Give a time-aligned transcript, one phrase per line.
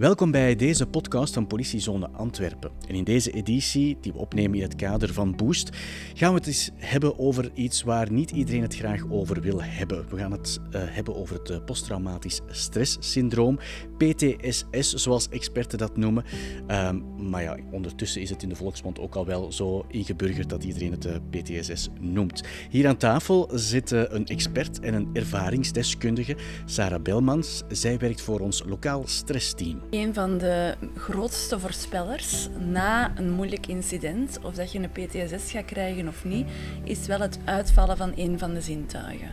[0.00, 2.70] Welkom bij deze podcast van Politiezone Antwerpen.
[2.88, 5.70] En in deze editie, die we opnemen in het kader van Boost,
[6.14, 10.08] gaan we het eens hebben over iets waar niet iedereen het graag over wil hebben.
[10.08, 13.58] We gaan het uh, hebben over het uh, posttraumatisch stresssyndroom,
[13.96, 16.24] PTSS, zoals experten dat noemen.
[16.68, 20.64] Um, maar ja, ondertussen is het in de volksmond ook al wel zo ingeburgerd dat
[20.64, 22.42] iedereen het uh, PTSS noemt.
[22.70, 27.62] Hier aan tafel zitten een expert en een ervaringsdeskundige, Sarah Belmans.
[27.68, 29.88] Zij werkt voor ons lokaal stressteam.
[29.90, 35.64] Een van de grootste voorspellers na een moeilijk incident, of dat je een PTSS gaat
[35.64, 36.46] krijgen of niet,
[36.84, 39.30] is wel het uitvallen van een van de zintuigen.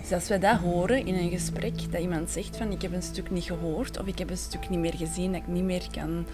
[0.00, 3.02] Dus als wij dat horen in een gesprek, dat iemand zegt van ik heb een
[3.02, 5.86] stuk niet gehoord of ik heb een stuk niet meer gezien, dat ik niet meer
[5.90, 6.26] kan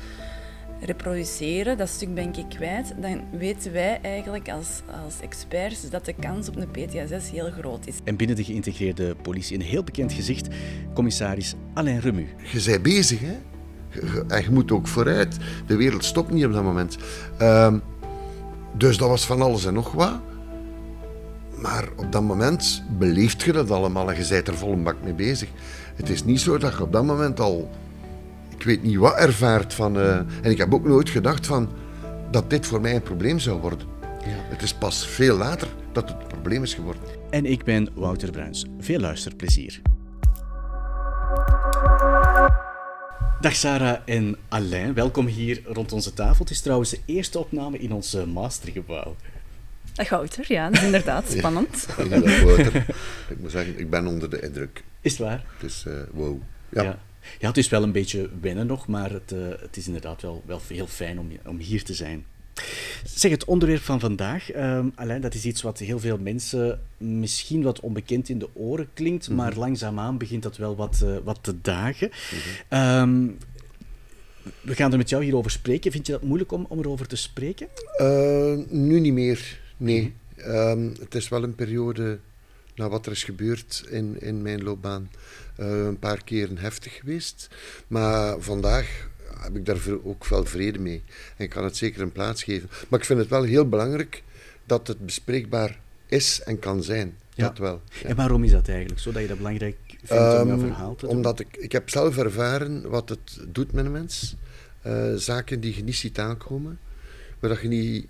[0.81, 6.15] reproduceren, dat stuk ben ik kwijt, dan weten wij eigenlijk als, als experts dat de
[6.15, 7.95] kans op een PTSS heel groot is.
[8.05, 10.49] En binnen de geïntegreerde politie een heel bekend gezicht,
[10.95, 12.29] commissaris Alain Remu.
[12.53, 13.37] Je bent bezig, hè?
[14.29, 15.37] En je moet ook vooruit.
[15.67, 16.97] De wereld stopt niet op dat moment.
[17.43, 17.83] Um,
[18.77, 20.21] dus dat was van alles en nog wat.
[21.61, 24.97] Maar op dat moment beleeft je dat allemaal en je bent er vol een bak
[25.05, 25.49] mee bezig.
[25.95, 27.71] Het is niet zo dat je op dat moment al,
[28.57, 29.97] ik weet niet wat ervaart van.
[29.97, 31.69] Uh, en ik heb ook nooit gedacht van
[32.31, 33.87] dat dit voor mij een probleem zou worden.
[34.21, 34.37] Ja.
[34.49, 37.03] Het is pas veel later dat het een probleem is geworden.
[37.31, 38.67] En ik ben Wouter Bruins.
[38.79, 39.83] Veel luisterplezier.
[43.41, 46.45] Dag Sarah en Alain, welkom hier rond onze tafel.
[46.45, 49.17] Het is trouwens de eerste opname in ons mastergebouw.
[49.93, 51.87] Dag Wouter, ja, dat is inderdaad spannend.
[51.97, 52.77] Ja, Wouter.
[53.31, 54.85] Ik moet zeggen, ik ben onder de indruk.
[55.01, 55.45] Is het waar?
[55.53, 56.41] Het is uh, wow.
[56.69, 56.83] Ja.
[56.83, 56.99] ja.
[57.39, 57.49] ja.
[57.49, 60.61] het is wel een beetje wennen nog, maar het, uh, het is inderdaad wel, wel
[60.69, 62.25] heel fijn om, om hier te zijn.
[63.05, 67.63] Zeg, het onderwerp van vandaag, um, Alain, dat is iets wat heel veel mensen misschien
[67.63, 69.45] wat onbekend in de oren klinkt, mm -hmm.
[69.45, 72.11] maar langzaamaan begint dat wel wat, uh, wat te dagen.
[72.11, 73.01] Mm -hmm.
[73.01, 73.39] um,
[74.61, 75.93] we gaan er met jou hierover spreken.
[75.93, 77.69] Vind je dat moeilijk om, om erover te spreken?
[78.01, 80.15] Uh, nu niet meer, nee.
[80.47, 82.19] Um, het is wel een periode
[82.75, 85.11] na wat er is gebeurd in, in mijn loopbaan.
[85.59, 87.49] Uh, een paar keren heftig geweest.
[87.87, 89.09] Maar vandaag
[89.47, 91.03] heb ik daar ook wel vrede mee.
[91.37, 92.69] En ik kan het zeker een plaats geven.
[92.89, 94.23] Maar ik vind het wel heel belangrijk
[94.65, 97.17] dat het bespreekbaar is en kan zijn.
[97.35, 97.49] Ja.
[97.49, 97.83] Dat wel.
[98.03, 98.09] Ja.
[98.09, 100.95] En waarom is dat eigenlijk zo, dat je dat belangrijk vindt um, om jouw verhaal
[100.95, 101.15] te doen?
[101.15, 104.37] Omdat ik, ik heb zelf ervaren wat het doet met een mens.
[104.87, 106.79] Uh, zaken die je niet ziet aankomen,
[107.39, 108.07] waar je niet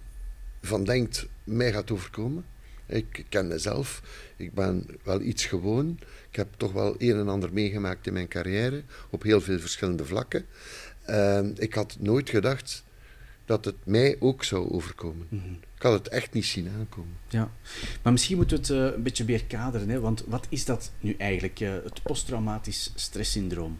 [0.62, 2.44] van denkt, mij gaat overkomen.
[2.86, 4.02] Ik ken mezelf,
[4.36, 5.98] ik ben wel iets gewoon.
[6.30, 10.04] Ik heb toch wel een en ander meegemaakt in mijn carrière, op heel veel verschillende
[10.04, 10.44] vlakken.
[11.10, 12.84] Uh, ik had nooit gedacht
[13.44, 15.26] dat het mij ook zou overkomen.
[15.30, 15.58] Mm -hmm.
[15.76, 17.16] Ik had het echt niet zien aankomen.
[17.28, 17.50] Ja,
[18.02, 19.88] maar misschien moeten we het uh, een beetje meer kaderen.
[19.88, 20.00] Hè?
[20.00, 23.78] Want wat is dat nu eigenlijk, uh, het posttraumatisch stresssyndroom?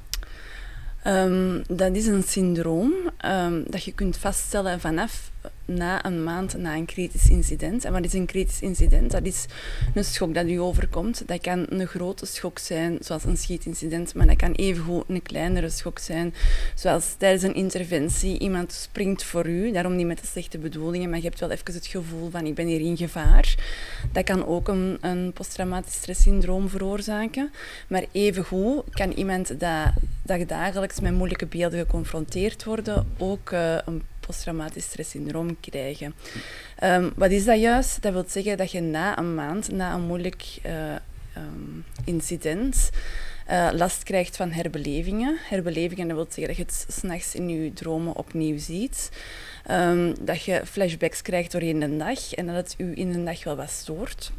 [1.06, 2.92] Um, dat is een syndroom
[3.24, 5.30] um, dat je kunt vaststellen vanaf
[5.64, 7.84] na een maand na een kritisch incident.
[7.84, 9.10] En wat is een kritisch incident?
[9.10, 9.46] Dat is
[9.94, 11.22] een schok dat u overkomt.
[11.26, 15.70] Dat kan een grote schok zijn, zoals een schietincident, maar dat kan evengoed een kleinere
[15.70, 16.34] schok zijn,
[16.74, 21.18] zoals tijdens een interventie iemand springt voor u, daarom niet met de slechte bedoelingen, maar
[21.18, 23.54] je hebt wel even het gevoel van ik ben hier in gevaar.
[24.12, 27.50] Dat kan ook een, een posttraumatisch stresssyndroom veroorzaken,
[27.88, 29.92] maar evengoed kan iemand dat,
[30.22, 36.14] dat dagelijks met moeilijke beelden geconfronteerd worden ook uh, een posttraumatisch stresssyndroom krijgen.
[36.82, 38.02] Um, wat is dat juist?
[38.02, 40.94] Dat wil zeggen dat je na een maand, na een moeilijk uh,
[41.36, 42.90] um, incident,
[43.50, 45.38] uh, last krijgt van herbelevingen.
[45.48, 49.10] Herbelevingen, dat wil zeggen dat je het s'nachts in je dromen opnieuw ziet.
[49.70, 53.44] Um, dat je flashbacks krijgt doorheen de dag en dat het u in de dag
[53.44, 54.32] wel wat stoort.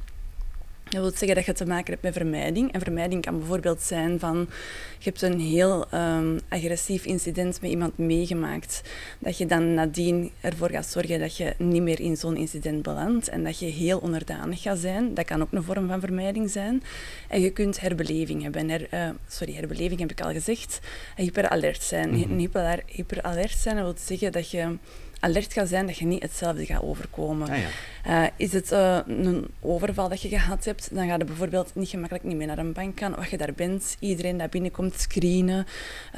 [0.90, 2.72] Dat wil zeggen dat je te maken hebt met vermijding.
[2.72, 4.50] En vermijding kan bijvoorbeeld zijn van
[4.98, 8.82] je hebt een heel um, agressief incident met iemand meegemaakt.
[9.20, 13.28] Dat je dan nadien ervoor gaat zorgen dat je niet meer in zo'n incident belandt
[13.28, 15.14] en dat je heel onderdanig gaat zijn.
[15.14, 16.84] Dat kan ook een vorm van vermijding zijn.
[17.28, 18.70] En je kunt herbeleving hebben.
[18.70, 20.80] Her, uh, sorry, herbeleving heb ik al gezegd.
[21.16, 22.10] Hyperalert zijn.
[22.10, 22.38] Mm -hmm.
[22.38, 24.78] Hyper, hyperalert zijn dat wil zeggen dat je
[25.20, 27.50] alert gaat zijn dat je niet hetzelfde gaat overkomen.
[27.50, 28.24] Ah, ja.
[28.24, 31.90] uh, is het uh, een overval dat je gehad hebt, dan ga je bijvoorbeeld niet
[31.90, 33.16] gemakkelijk niet meer naar een bank gaan.
[33.16, 35.66] Wat je daar bent, iedereen dat binnenkomt screenen.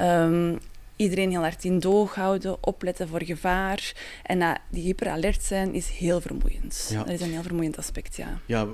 [0.00, 0.58] Um,
[0.96, 3.92] iedereen heel hard in doog houden, opletten voor gevaar.
[4.22, 6.88] En uh, die hyperalert zijn is heel vermoeiend.
[6.90, 6.98] Ja.
[6.98, 8.38] Dat is een heel vermoeiend aspect, ja.
[8.46, 8.66] Ja,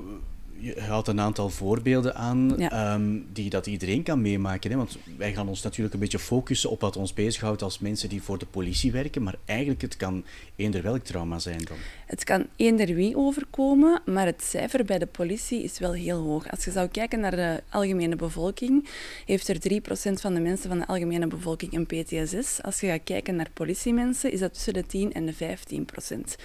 [0.58, 2.70] je haalt een aantal voorbeelden aan Ja.
[2.70, 4.70] ehm, die dat iedereen kan meemaken.
[4.70, 4.76] Hè?
[4.76, 8.22] Want wij gaan ons natuurlijk een beetje focussen op wat ons bezighoudt als mensen die
[8.22, 9.22] voor de politie werken.
[9.22, 10.24] Maar eigenlijk, het kan
[10.56, 11.76] eender welk trauma zijn dan.
[12.06, 16.50] Het kan eender wie overkomen, maar het cijfer bij de politie is wel heel hoog.
[16.50, 18.88] Als je zou kijken naar de algemene bevolking,
[19.26, 22.62] heeft er 3% van de mensen van de algemene bevolking een PTSS.
[22.62, 26.36] Als je gaat kijken naar politiemensen, is dat tussen de 10 en de 15%.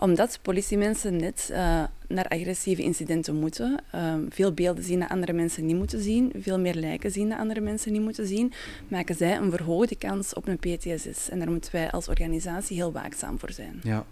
[0.00, 5.66] Omdat politiemensen net eh, naar agressieve incidenten moeten, ehm, veel beelden zien dat andere mensen
[5.66, 8.52] niet moeten zien, veel meer lijken zien dat andere mensen niet moeten zien,
[8.88, 11.28] maken zij een verhoogde kans op een PTSS.
[11.28, 13.80] En daar moeten wij als organisatie heel waakzaam voor zijn.
[13.82, 14.04] Ja.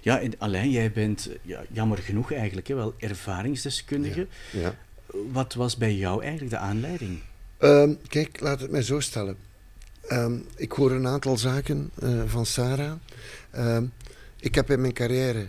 [0.00, 4.26] Ja, en Alain, jij bent ja, jammer genoeg eigenlijk hè, wel ervaringsdeskundige.
[4.52, 4.74] Ja.
[5.32, 7.20] Wat was bij jou eigenlijk de aanleiding?
[7.58, 9.36] Ehm, kijk, laat het mij zo stellen.
[10.08, 12.92] Ehm, ik hoor een aantal zaken eh, van Sarah.
[13.50, 13.84] Ehm,
[14.44, 15.46] ik heb in mijn carrière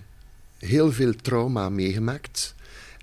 [0.57, 2.55] heel veel trauma meegemaakt.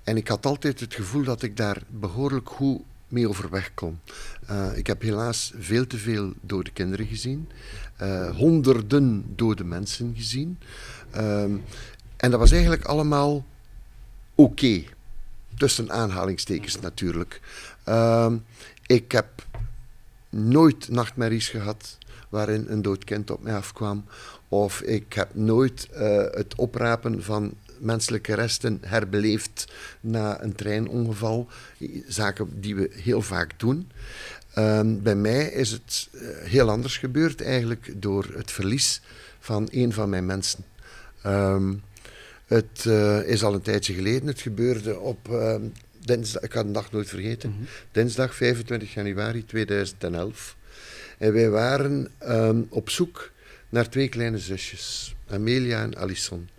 [0.03, 3.99] En ik had altijd het gevoel dat ik daar behoorlijk goed mee overweg kon.
[4.47, 7.49] Eh, ik heb helaas veel te veel dode kinderen gezien.
[7.97, 10.59] eh, honderden dode mensen gezien.
[11.11, 11.55] Ehm,
[12.17, 13.45] en dat was eigenlijk allemaal
[14.35, 14.83] oké.
[15.57, 17.41] Tussen aanhalingstekens natuurlijk.
[17.83, 18.37] Ehm,
[18.85, 19.47] ik heb
[20.29, 21.97] nooit nachtmerries gehad
[22.33, 24.05] waarin een dood kind op mij afkwam.
[24.47, 31.47] Of ik heb nooit eh, het oprapen van menselijke resten herbeleefd na een treinongeval.
[32.07, 33.91] Zaken die we heel vaak doen.
[34.53, 39.01] Ehm, bij mij is het eh, heel anders gebeurd, eigenlijk door het verlies
[39.39, 40.63] van een van mijn mensen.
[41.21, 41.73] Ehm,
[42.45, 44.27] het eh, is al een tijdje geleden.
[44.27, 45.61] Het gebeurde op ehm,
[46.05, 50.55] dinsdag, ik ga de dag nooit vergeten, dinsdag 25 januari 2011.
[51.17, 53.31] En wij waren ehm, op zoek
[53.69, 56.49] naar twee kleine zusjes, Amelia en Alison.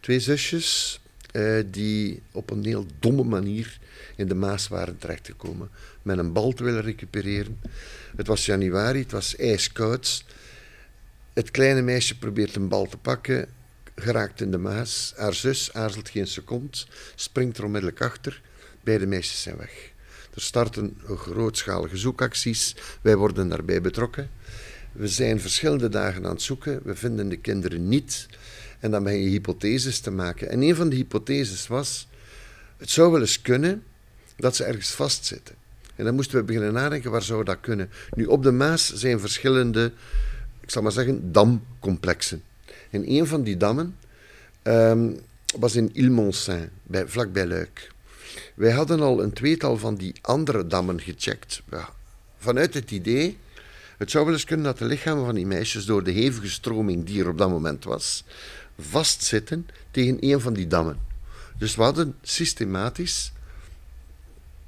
[0.00, 1.00] Twee zusjes
[1.32, 3.78] eh, die op een heel domme manier
[4.16, 5.70] in de Maas waren terechtgekomen.
[6.02, 7.60] Met een bal te willen recupereren.
[8.16, 10.24] Het was januari, het was ijskoud.
[11.32, 13.48] Het kleine meisje probeert een bal te pakken,
[13.94, 15.12] geraakt in de Maas.
[15.16, 16.78] Haar zus aarzelt geen seconde,
[17.14, 18.40] springt er onmiddellijk achter.
[18.80, 19.91] Beide meisjes zijn weg.
[20.34, 22.76] Er starten grootschalige zoekacties.
[23.00, 24.30] Wij worden daarbij betrokken.
[24.92, 26.80] We zijn verschillende dagen aan het zoeken.
[26.84, 28.26] We vinden de kinderen niet.
[28.80, 30.50] En dan begin je hypotheses te maken.
[30.50, 32.08] En een van de hypotheses was:
[32.76, 33.82] het zou wel eens kunnen
[34.36, 35.54] dat ze ergens vastzitten.
[35.96, 37.90] En dan moesten we beginnen nadenken, waar zou dat kunnen?
[38.10, 39.92] Nu, op de Maas zijn verschillende,
[40.60, 42.42] ik zal maar zeggen, damcomplexen.
[42.90, 43.96] En een van die dammen
[44.62, 45.10] ehm,
[45.58, 47.90] was in Ilmonsaint, bij, vlakbij Luik.
[48.54, 51.62] Wij hadden al een tweetal van die andere dammen gecheckt.
[52.38, 53.38] Vanuit het idee,
[53.98, 57.06] het zou wel eens kunnen dat de lichamen van die meisjes door de hevige stroming
[57.06, 58.24] die er op dat moment was,
[58.78, 60.98] vastzitten tegen een van die dammen.
[61.58, 63.32] Dus we hadden systematisch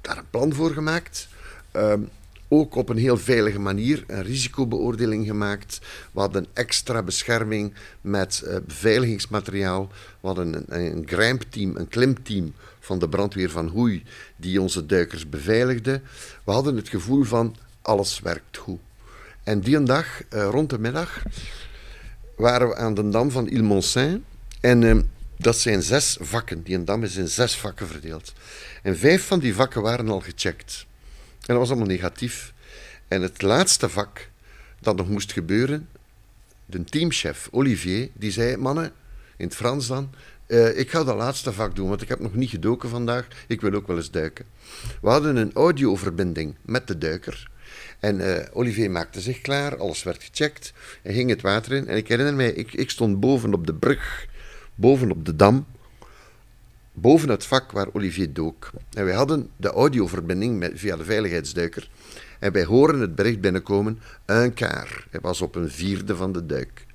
[0.01, 1.27] daar een plan voor gemaakt.
[1.71, 2.01] Ehm,
[2.47, 5.79] ook op een heel veilige manier een risicobeoordeling gemaakt.
[6.11, 9.91] We hadden extra bescherming met eh, beveiligingsmateriaal.
[10.19, 12.53] We hadden een, een een klimteam
[12.85, 14.03] van de brandweer van Hoei,
[14.35, 16.01] die onze duikers beveiligde.
[16.43, 18.79] We hadden het gevoel van alles werkt goed.
[19.43, 21.23] En die een dag, eh, rond de middag,
[22.35, 24.23] waren we aan de dam van Ilmonsaint.
[24.61, 25.01] En ehm,
[25.37, 26.63] dat zijn zes vakken.
[26.63, 28.33] Die een dam is in zes vakken verdeeld.
[28.83, 30.85] En vijf van die vakken waren al gecheckt.
[31.29, 32.53] En dat was allemaal negatief.
[33.07, 34.29] En het laatste vak
[34.79, 35.87] dat nog moest gebeuren,
[36.65, 38.91] de teamchef Olivier, die zei: Mannen,
[39.37, 40.09] in het Frans dan,
[40.47, 43.27] eh, ik ga dat laatste vak doen, want ik heb nog niet gedoken vandaag.
[43.47, 44.45] Ik wil ook wel eens duiken.
[45.01, 47.51] We hadden een audioverbinding met de duiker.
[47.99, 50.73] En eh, Olivier maakte zich klaar, alles werd gecheckt.
[51.03, 51.87] Hij ging het water in.
[51.87, 54.27] En ik herinner mij, ik, ik stond boven op de brug,
[54.75, 55.65] boven op de dam
[56.95, 58.71] boven het vak waar Olivier dook.
[58.93, 61.89] En wij hadden de audioverbinding via de veiligheidsduiker.
[62.39, 65.07] En wij horen het bericht binnenkomen, een kaar.
[65.09, 66.85] Hij was op een vierde van de duik.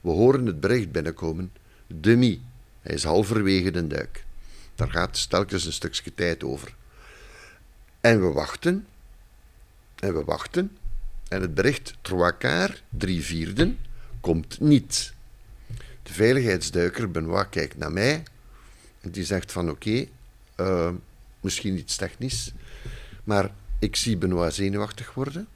[0.00, 1.52] We horen het bericht binnenkomen,
[1.86, 2.42] demi.
[2.80, 4.24] Hij is halverwege de duik.
[4.74, 6.74] Daar gaat telkens een stukje tijd over.
[8.00, 8.86] En we wachten.
[9.94, 10.76] En we wachten.
[11.28, 13.78] En het bericht, quarts, drie vierden,
[14.20, 15.12] komt niet.
[16.02, 18.22] De veiligheidsduiker, Benoit, kijkt naar mij.
[19.00, 20.06] En die zegt van oké,
[20.54, 20.90] eh,
[21.40, 22.52] misschien iets technisch,
[23.24, 25.48] maar ik zie Benoit zenuwachtig worden.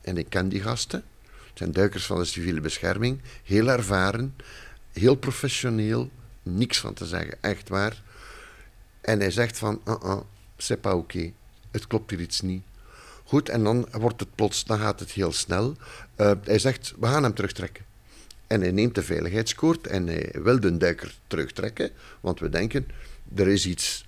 [0.00, 1.04] En ik ken die gasten.
[1.48, 4.34] Het zijn duikers van de civiele bescherming, heel ervaren,
[4.92, 6.10] heel professioneel,
[6.54, 8.02] niks van te zeggen, echt waar.
[9.00, 10.20] En hij zegt van, uh -uh,
[10.56, 11.32] c'est pas oké,
[11.70, 12.62] het klopt hier iets niet.
[13.24, 15.76] Goed, en dan wordt het plots, dan gaat het heel snel.
[16.16, 17.84] Uh, hij zegt, we gaan hem terugtrekken.
[18.46, 21.90] En hij neemt de veiligheidskoord en hij wil de duiker terugtrekken,
[22.20, 22.88] want we denken,
[23.34, 24.06] er is iets.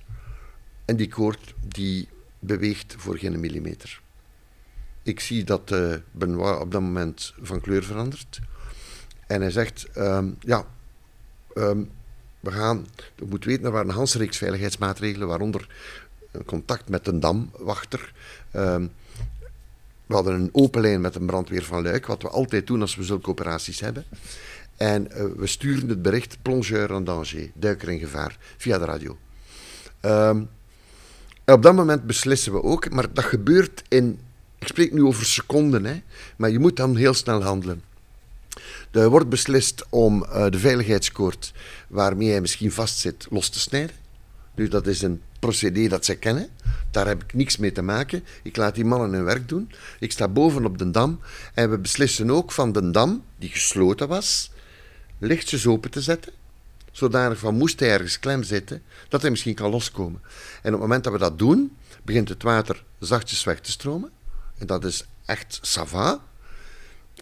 [0.85, 4.01] En die koord die beweegt voor geen millimeter.
[5.03, 8.41] Ik zie dat uh, Benoit op dat moment van kleur verandert.
[9.27, 10.67] En hij zegt, ehm, ja,
[11.55, 11.83] ehm,
[12.41, 15.69] we gaan, je moet weten, er waren een hele reeks veiligheidsmaatregelen, waaronder
[16.31, 18.13] een contact met een damwachter.
[18.57, 18.91] Um,
[20.07, 22.97] we hadden een open lijn met een brandweer van Luik, wat we altijd doen als
[22.97, 24.05] we zulke operaties hebben.
[24.77, 29.19] En uh, we sturen het bericht plongeur en danger, duiker in gevaar, via de radio.
[30.01, 30.49] Um,
[31.45, 34.19] op dat moment beslissen we ook, maar dat gebeurt in,
[34.59, 36.03] ik spreek nu over seconden, hè,
[36.37, 37.83] maar je moet dan heel snel handelen.
[38.91, 41.53] Er wordt beslist om uh, de veiligheidskoord
[41.89, 43.97] waarmee hij misschien vastzit los te snijden.
[44.55, 46.49] Nu, dat is een procedé dat zij kennen.
[46.91, 48.25] Daar heb ik niks mee te maken.
[48.43, 49.73] Ik laat die mannen hun werk doen.
[49.99, 51.21] Ik sta boven op de dam.
[51.55, 54.51] En we beslissen ook van de dam, die gesloten was,
[55.19, 56.33] lichtjes open te zetten.
[56.93, 60.21] Zodanig van moest hij ergens klem zitten, dat hij misschien kan loskomen.
[60.63, 64.11] En op het moment dat we dat doen, begint het water zachtjes weg te stromen.
[64.59, 66.21] En dat is echt sava.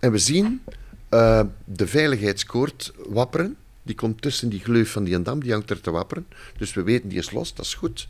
[0.01, 0.63] En we zien
[1.11, 3.57] uh, de veiligheidskoord wapperen.
[3.83, 6.27] Die komt tussen die gleuf van die dam, die hangt er te wapperen.
[6.59, 8.09] Dus we weten, die is los, dat is goed.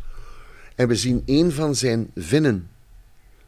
[0.74, 2.70] En we zien een van zijn vinnen,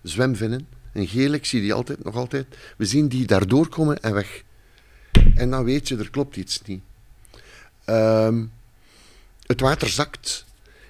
[0.02, 2.46] zwemvinnen, een gele, ik zie die altijd, nog altijd.
[2.76, 4.42] We zien die daardoor komen en weg.
[5.34, 6.82] En dan weet je, er klopt iets niet.
[7.86, 8.52] Um,
[9.46, 10.44] het water zakt.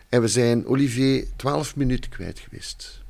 [0.09, 3.01] En we zijn Olivier 12 minuten kwijt geweest.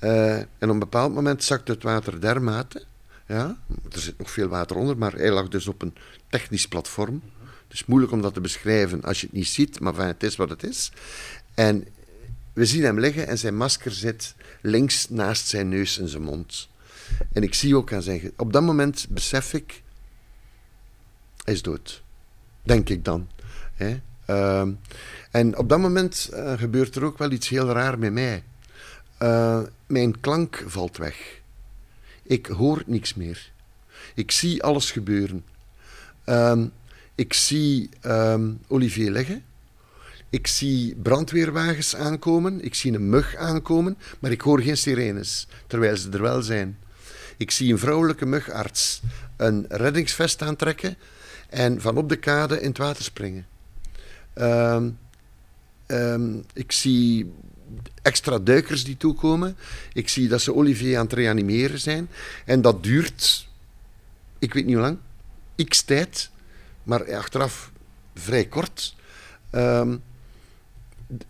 [0.00, 2.84] Uh, en op een bepaald moment zakt het water dermate.
[3.26, 3.58] Ja,
[3.92, 5.94] er zit nog veel water onder, maar hij lag dus op een
[6.28, 7.22] technisch platform.
[7.44, 10.22] Het is moeilijk om dat te beschrijven als je het niet ziet, maar van, het
[10.22, 10.92] is wat het is.
[11.54, 11.86] En
[12.52, 16.68] we zien hem liggen en zijn masker zit links naast zijn neus en zijn mond.
[17.32, 18.32] En ik zie ook aan zijn...
[18.36, 19.82] Op dat moment besef ik...
[21.44, 22.02] Hij is dood.
[22.62, 23.28] Denk ik dan.
[23.74, 24.00] Hè?
[24.30, 24.68] Uh,
[25.30, 28.44] en op dat moment uh, gebeurt er ook wel iets heel raar met mij.
[29.22, 31.40] Uh, mijn klank valt weg.
[32.26, 33.50] Ik hoor niks meer.
[34.14, 35.44] Ik zie alles gebeuren.
[36.26, 36.72] Um,
[37.14, 39.44] ik zie um, Olivier leggen.
[40.30, 42.64] Ik zie brandweerwagens aankomen.
[42.64, 43.98] Ik zie een mug aankomen.
[44.18, 46.78] Maar ik hoor geen sirenes, terwijl ze er wel zijn.
[47.36, 49.02] Ik zie een vrouwelijke mugarts
[49.36, 50.96] een reddingsvest aantrekken
[51.48, 53.46] en van op de kade in het water springen.
[54.34, 54.98] Um,
[56.52, 57.32] ik zie
[58.06, 59.56] extra duikers die toekomen.
[59.92, 62.08] Ik zie dat ze Olivier aan het reanimeren zijn.
[62.44, 63.48] En dat duurt,
[64.38, 64.98] ik weet niet hoe lang,
[65.68, 66.30] x tijd,
[66.82, 67.70] maar achteraf
[68.14, 68.94] vrij kort.
[69.52, 70.02] Um,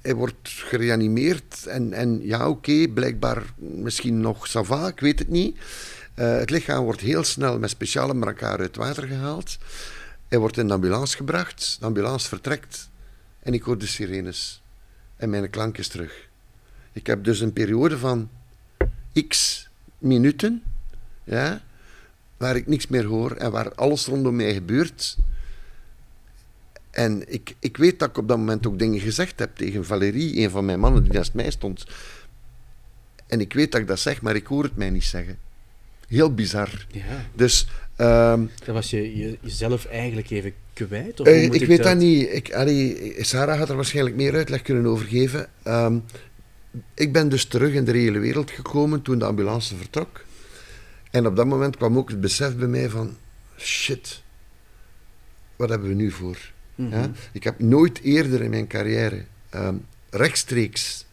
[0.00, 5.56] hij wordt gereanimeerd en, en ja, oké, blijkbaar misschien nog sava, ik weet het niet.
[5.56, 9.58] Uh, het lichaam wordt heel snel met speciale brancard uit water gehaald.
[10.28, 12.88] Hij wordt in de ambulance gebracht, de ambulance vertrekt
[13.42, 14.62] en ik hoor de sirenes.
[15.16, 16.25] En mijn klank is terug.
[16.96, 18.28] Ik heb dus een periode van
[19.28, 20.62] x minuten,
[21.24, 21.62] ja,
[22.36, 25.16] waar ik niks meer hoor en waar alles rondom mij gebeurt.
[26.90, 30.42] En ik, ik weet dat ik op dat moment ook dingen gezegd heb tegen Valérie,
[30.42, 31.86] een van mijn mannen die naast mij stond.
[33.26, 35.38] En ik weet dat ik dat zeg, maar ik hoor het mij niet zeggen.
[36.08, 36.86] Heel bizar.
[36.90, 37.26] Ja.
[37.34, 37.66] Dus...
[37.98, 41.20] Um, dan was je, jezelf eigenlijk even kwijt?
[41.20, 42.32] Of uh, ik, ik weet dat niet.
[42.32, 45.48] Ik, allee, Sarah had er waarschijnlijk meer uitleg kunnen over geven.
[45.64, 46.04] Um,
[46.94, 50.24] ik ben dus terug in de reële wereld gekomen toen de ambulance vertrok.
[51.10, 53.16] En op dat moment kwam ook het besef bij mij van...
[53.58, 54.22] Shit,
[55.56, 56.38] wat hebben we nu voor?
[56.74, 57.00] Mm -hmm.
[57.00, 57.10] ja?
[57.32, 61.06] Ik heb nooit eerder in mijn carrière um, rechtstreeks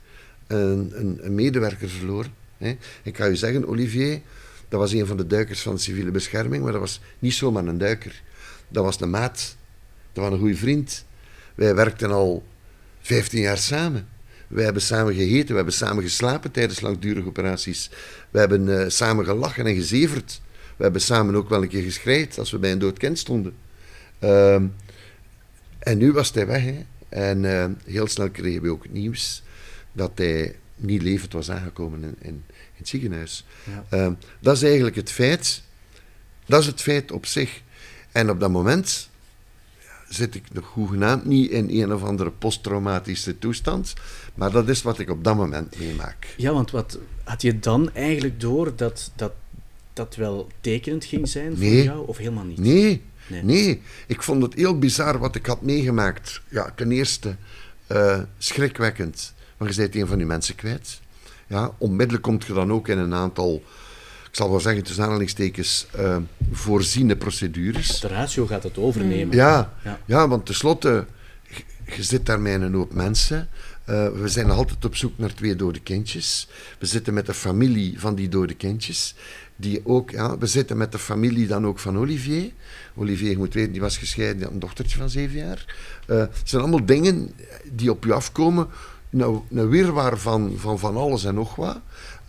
[0.48, 2.34] een, een, een, medewerker verloren.
[2.58, 2.77] Hè?
[3.03, 4.22] Ik kan je zeggen, Olivier,
[4.70, 7.65] dat was een van de duikers van de civiele bescherming, maar dat was niet zomaar
[7.65, 8.22] een duiker.
[8.67, 9.55] Dat was een maat.
[10.13, 11.05] Dat was een goede vriend.
[11.55, 12.43] Wij werkten al
[13.01, 14.08] 15 jaar samen.
[14.53, 17.89] Wij hebben samen gegeten, we hebben samen geslapen tijdens langdurige operaties.
[18.29, 20.41] We hebben uh, samen gelachen en gezeverd.
[20.77, 23.55] We hebben samen ook wel een keer geschreid als we bij een dood kind stonden.
[24.19, 24.55] Uh,
[25.79, 26.63] en nu was hij weg.
[26.63, 26.86] Hè.
[27.10, 29.43] En uh, heel snel kregen we ook het nieuws
[29.91, 32.43] dat hij niet levend was aangekomen in, in, in
[32.74, 33.45] het ziekenhuis.
[33.63, 33.86] Ja.
[33.89, 35.62] Ehm, dat is eigenlijk het feit.
[36.45, 37.62] Dat is het feit op zich.
[38.12, 39.10] En op dat moment
[40.13, 43.93] zit ik nog hoegenaamd niet in een of andere posttraumatische toestand.
[44.36, 46.34] Maar dat is wat ik op dat moment meemaak.
[46.38, 49.32] Ja, want wat had je dan eigenlijk door dat dat,
[49.93, 52.58] dat wel tekenend ging zijn voor jou, of helemaal niet?
[52.58, 53.82] Nee, nee, nee.
[54.08, 56.41] Ik vond het heel bizar wat ik had meegemaakt.
[56.50, 57.36] Ja, ten eerste
[57.91, 61.01] uh, schrikwekkend, want je bent een van die mensen kwijt.
[61.48, 63.63] Ja, onmiddellijk komt je dan ook in een aantal
[64.34, 66.17] ik zal wel zeggen, tussen aanhalingstekens, uh,
[66.55, 68.00] voorziene procedures.
[68.00, 69.36] De ratio gaat het overnemen.
[69.36, 70.00] Ja, ja.
[70.05, 71.05] ja want tenslotte,
[71.95, 73.50] je zit daar met een hoop mensen.
[73.86, 76.48] Eh, we zijn altijd op zoek naar twee dode kindjes.
[76.79, 79.15] We zitten met de familie van die dode kindjes.
[79.55, 82.51] Die ook, ja, we zitten met de familie dan ook van Olivier.
[82.95, 85.65] Olivier, je moet weten, die was gescheiden, die had een dochtertje van zeven jaar.
[86.07, 87.33] Eh, het zijn allemaal dingen
[87.72, 88.67] die op je afkomen.
[89.10, 91.79] Nou, een wirwar van, van van alles en nog wat.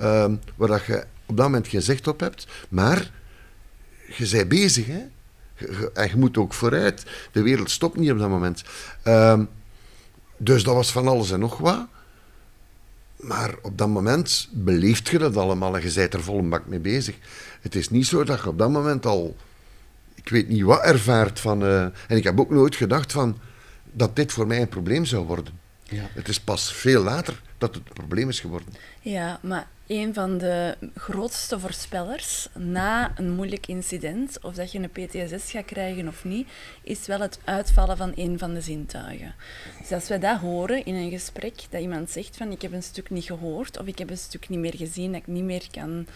[0.01, 2.47] Uh, waar dat je op dat moment geen zicht op hebt.
[2.69, 3.11] Maar
[4.17, 5.03] je bent bezig, hè.
[5.95, 7.05] En je moet ook vooruit.
[7.33, 8.63] De wereld stopt niet op dat moment.
[9.03, 9.45] Ehm,
[10.37, 11.87] dus dat was van alles en nog wat.
[13.17, 16.67] Maar op dat moment beleeft je dat allemaal en je bent er vol een bak
[16.67, 17.17] mee bezig.
[17.61, 19.37] Het is niet zo dat je op dat moment al,
[20.15, 21.63] ik weet niet wat ervaart van.
[21.63, 23.39] Uh, en ik heb ook nooit gedacht van
[23.93, 25.59] dat dit voor mij een probleem zou worden.
[25.83, 26.09] Ja.
[26.15, 28.75] Het is pas veel later dat het probleem is geworden.
[29.01, 34.91] Ja, maar een van de grootste voorspellers na een moeilijk incident, of dat je een
[34.91, 36.49] PTSS gaat krijgen of niet,
[36.83, 39.35] is wel het uitvallen van een van de zintuigen.
[39.81, 42.83] Dus als we dat horen in een gesprek, dat iemand zegt van ik heb een
[42.83, 45.67] stuk niet gehoord of ik heb een stuk niet meer gezien, dat ik niet meer
[45.71, 46.07] kan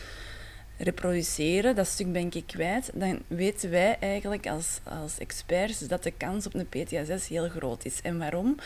[0.78, 6.10] reproduceren, dat stuk ben ik kwijt, dan weten wij eigenlijk als, als experts dat de
[6.10, 8.00] kans op een PTSS heel groot is.
[8.02, 8.56] En waarom?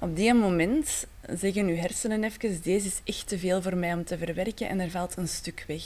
[0.00, 1.06] Op die moment
[1.38, 4.80] zeggen uw hersenen even, deze is echt te veel voor mij om te verwerken en
[4.80, 5.82] er valt een stuk weg.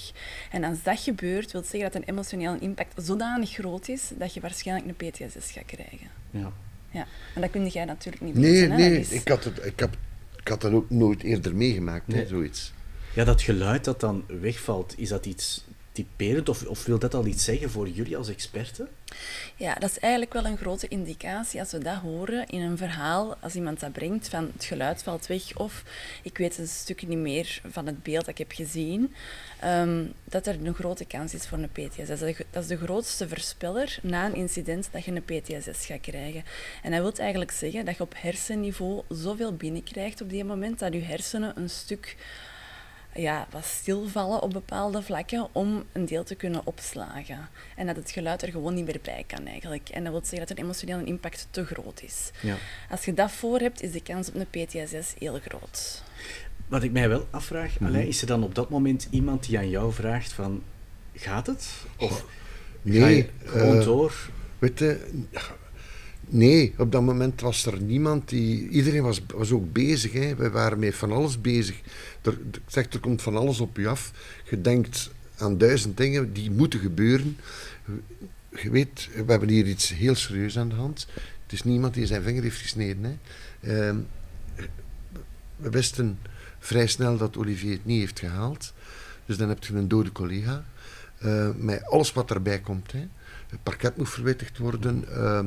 [0.51, 4.41] En als dat gebeurt, wil zeggen dat een emotionele impact zodanig groot is dat je
[4.41, 6.09] waarschijnlijk een PTSS gaat krijgen.
[6.31, 6.53] Ja.
[6.93, 8.77] Ja, en dat kun jij natuurlijk niet nee, weten.
[8.77, 9.97] Nee, ik, had het, ik, heb,
[10.41, 12.27] ik had dat ook nooit eerder meegemaakt, nee.
[12.27, 12.73] zoiets.
[13.15, 15.65] Ja, dat geluid dat dan wegvalt, is dat iets
[16.49, 18.89] of, of wil dat al iets zeggen voor jullie als experten?
[19.57, 23.37] Ja, dat is eigenlijk wel een grote indicatie als we dat horen in een verhaal,
[23.41, 25.83] als iemand dat brengt van het geluid valt weg of
[26.23, 29.15] ik weet een stukje niet meer van het beeld dat ik heb gezien,
[29.65, 32.09] um, dat er een grote kans is voor een PTSS.
[32.09, 35.87] Dat is, de, dat is de grootste voorspeller na een incident dat je een PTSS
[35.87, 36.45] gaat krijgen.
[36.83, 40.93] En dat wil eigenlijk zeggen dat je op hersenniveau zoveel binnenkrijgt op die moment dat
[40.93, 42.17] je hersenen een stuk
[43.15, 47.49] ja, wat stilvallen op bepaalde vlakken om een deel te kunnen opslagen.
[47.77, 49.89] En dat het geluid er gewoon niet meer bij kan eigenlijk.
[49.89, 52.31] En dat wil zeggen dat een emotionele impact te groot is.
[52.43, 52.57] Ja.
[52.91, 56.03] Als je dat voor hebt, is de kans op een PTSS heel groot.
[56.69, 59.69] Wat ik mij wel afvraag, mm is er dan op dat moment iemand die aan
[59.69, 60.63] jou vraagt van,
[61.15, 61.69] gaat het?
[61.99, 62.25] Of
[62.83, 64.31] nee, ga je gewoon uh, door?
[64.59, 65.25] Weet je,
[66.33, 68.69] Nee, op dat moment was er niemand die.
[68.69, 70.13] Iedereen was, was ook bezig.
[70.13, 70.35] Hè.
[70.35, 71.81] Wij waren met van alles bezig.
[72.23, 74.13] Er, ik zeg, er komt van alles op je af.
[74.51, 77.37] Je denkt aan duizend dingen die moeten gebeuren.
[78.63, 81.07] Je weet, we hebben hier iets heel serieus aan de hand.
[81.43, 83.05] Het is niemand die zijn vinger heeft gesneden.
[83.05, 83.89] Hè.
[83.91, 83.97] Uh,
[85.57, 86.19] we wisten
[86.59, 88.73] vrij snel dat Olivier het niet heeft gehaald.
[89.27, 90.65] Dus dan heb je een dode collega.
[91.25, 92.93] Uh, met alles wat erbij komt.
[92.93, 93.09] Hè.
[93.51, 95.41] Het parket moet verwittigd worden, uh,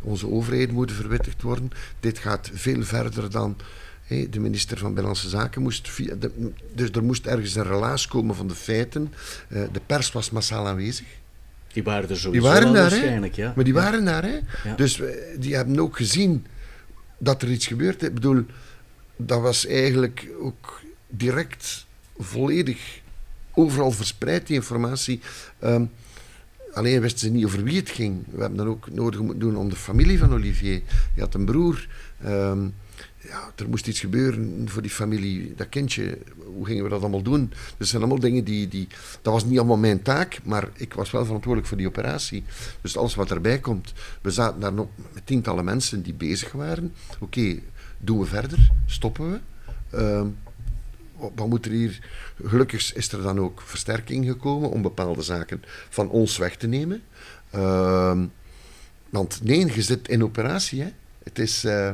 [0.00, 1.70] onze overheden moeten verwittigd worden.
[2.00, 3.56] Dit gaat veel verder dan
[4.02, 5.90] hey, de minister van Binnenlandse Zaken moest.
[5.90, 9.14] Via de, dus er moest ergens een relaas komen van de feiten.
[9.48, 11.06] Uh, de pers was massaal aanwezig.
[11.72, 13.52] Die waren er sowieso die waren daar, waarschijnlijk, ja.
[13.56, 14.38] Maar die waren daar, hè.
[14.64, 14.74] Ja.
[14.76, 16.46] Dus uh, die hebben ook gezien
[17.18, 18.02] dat er iets gebeurt.
[18.02, 18.44] Ik bedoel,
[19.16, 21.86] dat was eigenlijk ook direct
[22.18, 23.00] volledig
[23.54, 25.20] overal verspreid, die informatie.
[25.64, 25.90] Um,
[26.72, 28.24] Alleen wisten ze niet over wie het ging.
[28.30, 30.82] We hebben dan ook nodig moeten doen om de familie van Olivier.
[30.86, 31.88] Hij had een broer.
[32.26, 32.74] Um,
[33.22, 36.18] ja, er moest iets gebeuren voor die familie, dat kindje.
[36.44, 37.52] Hoe gingen we dat allemaal doen?
[37.76, 38.88] Dus zijn allemaal dingen die, die...
[39.22, 42.44] Dat was niet allemaal mijn taak, maar ik was wel verantwoordelijk voor die operatie.
[42.80, 43.92] Dus alles wat erbij komt.
[44.22, 46.92] We zaten daar nog met tientallen mensen die bezig waren.
[47.18, 47.58] Oké,
[47.98, 48.70] doen we verder?
[48.86, 49.38] Stoppen we?
[49.98, 50.36] Um,
[51.34, 51.98] wat moet er hier...
[52.44, 57.02] Gelukkig is er dan ook versterking gekomen om bepaalde zaken van ons weg te nemen.
[57.54, 58.20] Uh,
[59.10, 60.82] want nee, je zit in operatie.
[60.82, 60.88] Hè.
[61.22, 61.64] Het is...
[61.64, 61.90] Uh,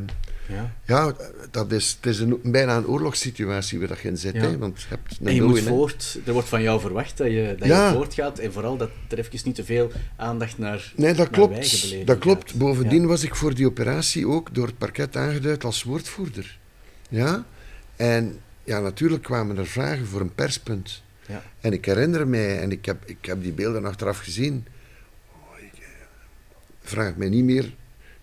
[0.49, 0.73] ja.
[0.85, 1.15] ja,
[1.51, 4.35] dat is, het is een, bijna een oorlogssituatie waar je in zit.
[4.35, 4.41] Ja.
[4.41, 7.55] Hè, want je hebt en je moet voort, er wordt van jou verwacht dat je,
[7.59, 7.89] dat ja.
[7.89, 12.07] je voortgaat en vooral dat er even niet te veel aandacht naar Nee, dat klopt.
[12.07, 12.55] Dat klopt.
[12.55, 16.59] Bovendien was ik voor die operatie ook door het parket aangeduid als woordvoerder.
[17.09, 17.45] Ja?
[17.97, 21.03] En ja, natuurlijk kwamen er vragen voor een perspunt.
[21.27, 21.43] Ja.
[21.61, 24.67] En ik herinner mij, en ik heb, ik heb die beelden achteraf gezien,
[25.33, 25.87] oh, ik, eh,
[26.81, 27.75] vraag mij niet meer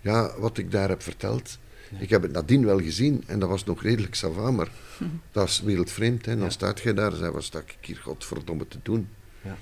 [0.01, 1.59] ja, wat ik daar heb verteld.
[1.99, 4.69] Ik heb het nadien wel gezien en dat was nog redelijk sava, maar
[5.31, 6.25] dat is wereldvreemd.
[6.25, 6.35] Hè.
[6.35, 6.49] Dan ja.
[6.49, 9.09] staat je daar en zei, wat sta ik hier godverdomme te doen?
[9.41, 9.57] Ja.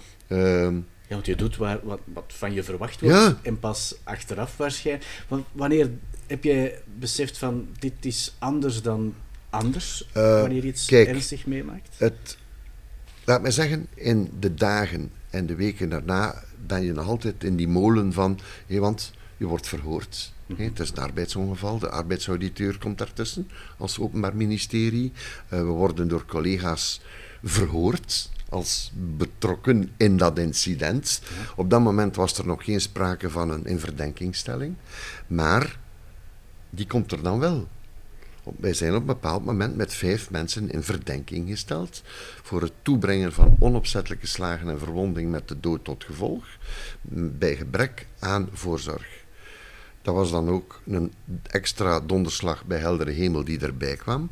[0.63, 3.39] Um, ja, want je doet waar, wat, wat van je verwacht wordt ja.
[3.41, 5.05] en pas achteraf waarschijnlijk.
[5.51, 5.89] Wanneer
[6.27, 9.15] heb jij beseft van dit is anders dan
[9.49, 11.95] anders uh, wanneer je iets kijk, ernstig meemaakt?
[11.97, 12.37] Het,
[13.25, 17.55] laat mij zeggen, in de dagen en de weken daarna ben je nog altijd in
[17.55, 18.39] die molen van...
[18.67, 20.33] Hey, want je wordt verhoord.
[20.55, 20.63] Hè.
[20.63, 25.11] Het is een arbeidsongeval, de arbeidsauditeur komt daartussen als openbaar ministerie.
[25.47, 27.01] Eh, we worden door collega's
[27.43, 31.21] verhoord als betrokken in dat incident.
[31.55, 34.75] Op dat moment was er nog geen sprake van een inverdenkingstelling,
[35.27, 35.79] maar
[36.69, 37.67] die komt er dan wel.
[38.57, 42.01] Wij zijn op een bepaald moment met vijf mensen in verdenking gesteld
[42.43, 46.45] voor het toebrengen van onopzettelijke slagen en verwonding met de dood tot gevolg,
[47.11, 49.19] bij gebrek aan voorzorg.
[50.01, 54.31] Dat was dan ook een extra donderslag bij heldere hemel die erbij kwam.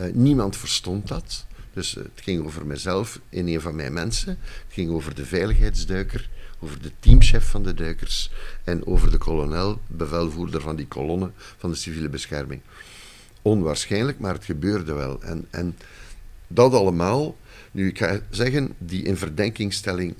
[0.00, 1.46] Uh, niemand verstond dat.
[1.72, 4.38] Dus het ging over mezelf in een van mijn mensen.
[4.40, 6.28] Het ging over de veiligheidsduiker,
[6.60, 8.30] over de teamchef van de duikers
[8.64, 12.60] en over de kolonel, bevelvoerder van die kolonne van de civiele bescherming.
[13.48, 15.22] Onwaarschijnlijk, maar het gebeurde wel.
[15.22, 15.78] En, en
[16.46, 17.36] dat allemaal,
[17.70, 20.14] nu ik ga zeggen, die in verdenkingstelling,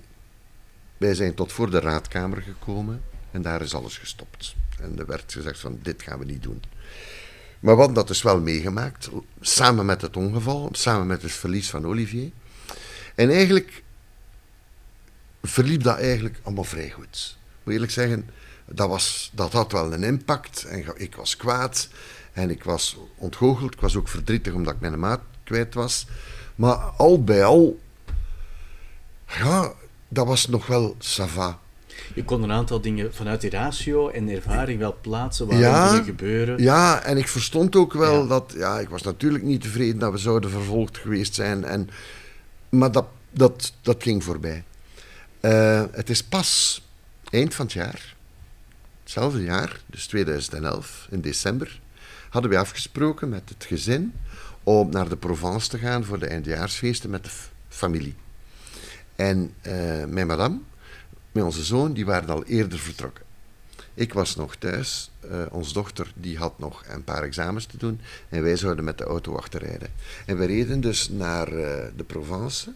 [0.97, 4.55] wij zijn tot voor de raadkamer gekomen en daar is alles gestopt.
[4.81, 6.63] En er werd gezegd van dit gaan we niet doen.
[7.61, 9.09] Maar wat dat is wel meegemaakt,
[9.41, 12.31] samen met het ongeval, samen met het verlies van Olivier.
[13.15, 13.83] En eigenlijk
[15.43, 17.37] verliep dat eigenlijk allemaal vrij goed.
[17.63, 18.31] Moet eerlijk zeggen,
[18.67, 20.65] dat, was, dat had wel een impact.
[20.65, 21.89] En ik was kwaad
[22.39, 23.75] en ik was ontgoocheld.
[23.75, 26.07] Ik was ook verdrietig omdat ik mijn maat kwijt was.
[26.55, 27.79] Maar al bij al,
[29.27, 29.73] ja,
[30.09, 31.59] dat was nog wel sava.
[32.15, 36.05] Je kon een aantal dingen vanuit die ratio en ervaring wel plaatsen waar ja, dingen
[36.05, 36.63] gebeuren.
[36.63, 38.55] Ja, en ik verstond ook wel dat...
[38.57, 41.65] Ja, ik was natuurlijk niet tevreden dat we zouden vervolgd geweest zijn.
[41.65, 41.91] En,
[42.69, 44.65] maar dat, dat, dat ging voorbij.
[45.41, 46.83] Uh, het is pas
[47.31, 48.17] eind van het jaar,
[49.03, 51.81] hetzelfde jaar, dus 2011, in december,
[52.29, 54.13] hadden we afgesproken met het gezin
[54.63, 57.31] om naar de Provence te gaan voor de eindejaarsfeesten met de
[57.69, 58.15] familie.
[59.17, 60.59] En uh, mijn madame
[61.33, 63.25] met onze zoon, die waren al eerder vertrokken.
[63.95, 65.11] Ik was nog thuis.
[65.31, 68.01] Uh, onze dochter die had nog een paar examens te doen.
[68.29, 69.89] En wij zouden met de auto achterrijden.
[70.27, 71.61] En we reden dus naar uh,
[71.97, 72.73] de Provence.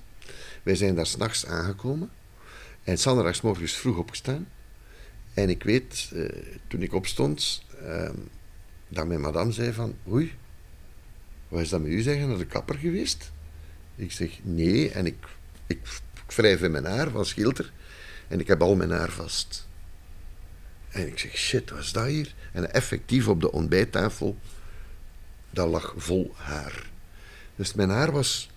[0.62, 2.10] Wij zijn daar s'nachts aangekomen.
[2.84, 2.98] En
[3.42, 4.48] morgens vroeg opgestaan.
[5.34, 6.12] En ik weet,
[6.68, 8.14] toen ik opstond, ehm,
[8.92, 9.96] dat mijn madame zei van...
[10.10, 10.32] Oei,
[11.48, 12.28] wat is dat met u zeggen?
[12.28, 13.32] Naar de kapper geweest?
[13.96, 14.90] Ik zeg, nee.
[14.90, 15.16] En ik,
[15.66, 15.78] ik,
[16.26, 17.72] ik wrijf in mijn haar van schilder.
[18.28, 19.68] En ik heb al mijn haar vast.
[20.90, 22.34] En ik zeg, shit, wat is dat hier?
[22.52, 24.36] En effectief op de ontbijttafel,
[25.50, 26.90] dat lag vol haar.
[27.56, 28.50] Dus mijn haar was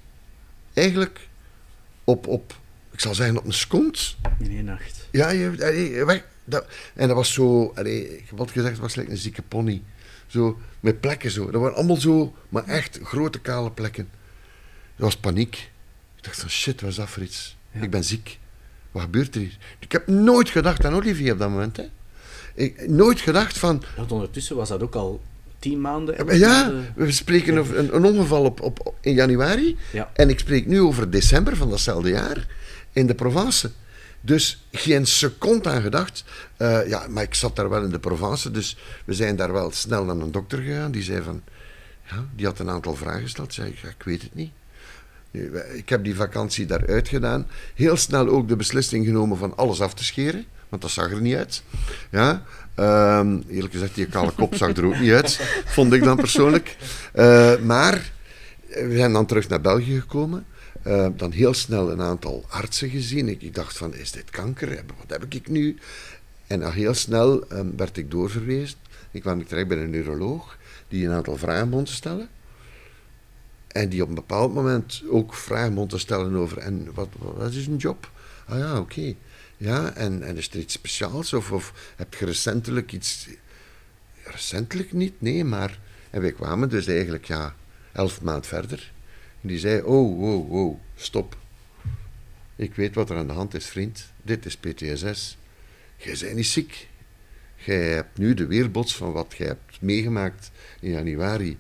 [0.74, 1.28] eigenlijk
[2.04, 2.60] op, op
[2.92, 4.16] ik zal zeggen, op een skont.
[4.40, 5.08] In één nacht.
[5.12, 8.96] Ja, je, weg, dat, en dat was zo, allee, ik heb altijd gezegd, het was
[8.96, 9.82] like een zieke pony.
[10.36, 11.52] Zo, met plekken zo.
[11.52, 14.10] Dat waren allemaal zo, maar echt grote kale plekken.
[14.96, 15.56] Dat was paniek.
[16.16, 17.58] Ik dacht van, shit, wat is dat voor iets?
[17.72, 18.40] Ik ben ziek.
[18.92, 19.58] Wat gebeurt er hier?
[19.80, 21.78] Ik heb nooit gedacht aan Olivier op dat moment.
[21.78, 21.84] Hè.
[22.54, 23.84] Ik, nooit gedacht van...
[23.98, 25.22] Ja, ondertussen was dat ook al
[25.60, 26.38] tien maanden.
[26.38, 29.78] Ja, we spreken over een, een ongeval op, op, in januari.
[29.92, 30.12] Ja.
[30.14, 32.48] En ik spreek nu over december van datzelfde jaar
[32.92, 33.72] in de Provence.
[34.26, 36.24] Dus geen seconde aan gedacht.
[36.58, 39.72] Uh, ja, maar ik zat daar wel in de Provence, dus we zijn daar wel
[39.72, 40.92] snel naar een dokter gegaan.
[40.92, 41.42] Die zei van,
[42.10, 43.54] ja, die had een aantal vragen gesteld.
[43.54, 44.52] Zei ik, weet het niet.
[45.74, 47.48] Ik heb die vakantie daaruit gedaan.
[47.74, 50.46] Heel snel ook de beslissing genomen van alles af te scheren.
[50.70, 51.64] Want dat zag er niet uit.
[52.12, 52.44] Ja,
[53.20, 55.40] um, eerlijk gezegd, die kale kop zag er ook niet uit.
[55.66, 56.78] Vond ik dan persoonlijk.
[57.14, 58.12] Uh, maar
[58.68, 60.46] we zijn dan terug naar België gekomen.
[60.88, 63.30] Uh, dan heel snel een aantal artsen gezien.
[63.30, 64.84] Ik, dacht van, is dit kanker?
[64.98, 65.78] Wat heb ik nu?
[66.48, 68.78] En al heel snel um, werd ik doorverwezen.
[69.12, 72.30] Ik kwam terecht bij een neuroloog die een aantal vragen moest stellen.
[73.68, 77.52] En die op een bepaald moment ook vragen mocht te stellen over, en wat, wat
[77.52, 78.12] is een job?
[78.46, 79.14] Ah ja, oké.
[79.58, 81.34] Ja, en, en is er iets speciaals?
[81.34, 83.28] Of, of heb je recentelijk iets...
[84.24, 85.80] Recentelijk niet, nee, maar...
[86.10, 87.56] En wij kwamen dus eigenlijk, ja,
[87.92, 88.94] elf maand verder.
[89.46, 91.38] Die zei, oh, wow, wow, stop.
[92.56, 94.12] Ik weet wat er aan de hand is, vriend.
[94.22, 95.38] Dit is PTSS.
[95.98, 96.88] Jij bent niet ziek.
[97.56, 101.58] Jij hebt nu de weerbots van wat jij hebt meegemaakt in januari.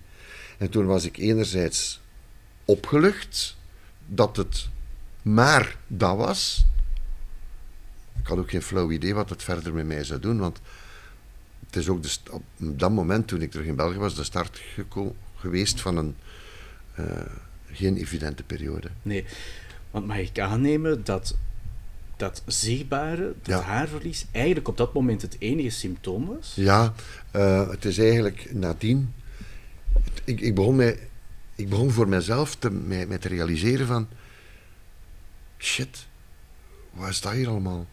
[0.58, 2.02] En toen was ik enerzijds
[2.65, 3.58] opgelucht
[4.06, 4.69] dat het
[5.21, 6.65] maar dat was.
[8.19, 10.60] Ik had ook geen flauw idee wat het verder met mij zou doen, want
[11.65, 14.62] het is ook op dat moment toen ik terug in België was, de start
[15.36, 16.15] geweest van een
[17.00, 17.06] uh,
[17.75, 18.88] geen evidente periode.
[19.01, 19.25] Nee,
[19.91, 21.35] want mag ik aannemen dat
[22.17, 26.53] dat zichtbare, dat haarverlies, eigenlijk op dat moment het enige symptoom was?
[26.55, 26.93] Ja,
[27.35, 29.13] uh, het is eigenlijk nadien.
[30.23, 30.99] Ik, ik begon mij
[31.55, 34.07] ik begon voor mezelf te, mij, te realiseren van...
[35.57, 36.07] Shit,
[36.91, 37.85] wat is dat hier allemaal?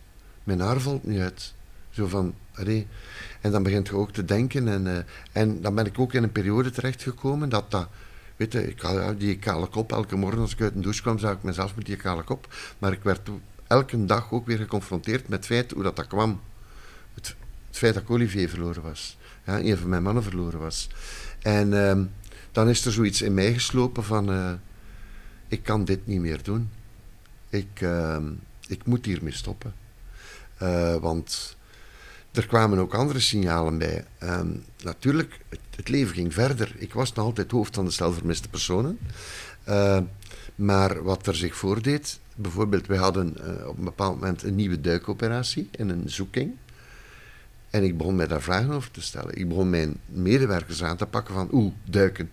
[0.45, 1.55] Mijn haar valt niet uit.
[1.91, 2.87] Zo van, allee.
[3.41, 4.69] En dan begint je ook te denken.
[4.69, 7.89] En, eh, en dan ben ik ook in een periode terechtgekomen dat dat...
[8.43, 9.93] Weet ik had die kale kop.
[9.93, 12.55] Elke morgen als ik uit een douche kwam, zag ik mezelf met die kale kop.
[12.79, 13.31] Maar ik werd
[13.67, 16.41] elke dag ook weer geconfronteerd met het feit hoe dat, dat kwam.
[17.15, 19.19] Het, het feit dat Olivier verloren was.
[19.47, 20.89] Ja, een van mijn mannen verloren was.
[21.43, 22.05] En ehm,
[22.53, 24.33] dan is er zoiets in mij geslopen van...
[24.33, 24.53] eh,
[25.49, 26.71] ik kan dit niet meer doen.
[27.49, 28.33] Ik, ehm,
[28.67, 29.75] ik moet hiermee stoppen.
[30.57, 31.57] Eh, want
[32.33, 34.05] er kwamen ook andere signalen bij.
[34.19, 34.49] Ehm,
[34.83, 35.39] natuurlijk,
[35.77, 36.75] het, leven ging verder.
[36.79, 38.99] Ik was nog altijd hoofd van de stel vermiste personen.
[39.65, 39.99] Eh,
[40.55, 44.81] maar wat er zich voordeed, bijvoorbeeld, wij hadden eh, op een bepaald moment een nieuwe
[44.81, 46.53] duikoperatie in een zoeking.
[47.71, 49.39] En ik begon mij daar vragen over te stellen.
[49.39, 52.31] Ik begon mijn medewerkers aan te pakken van, oeh, duiken.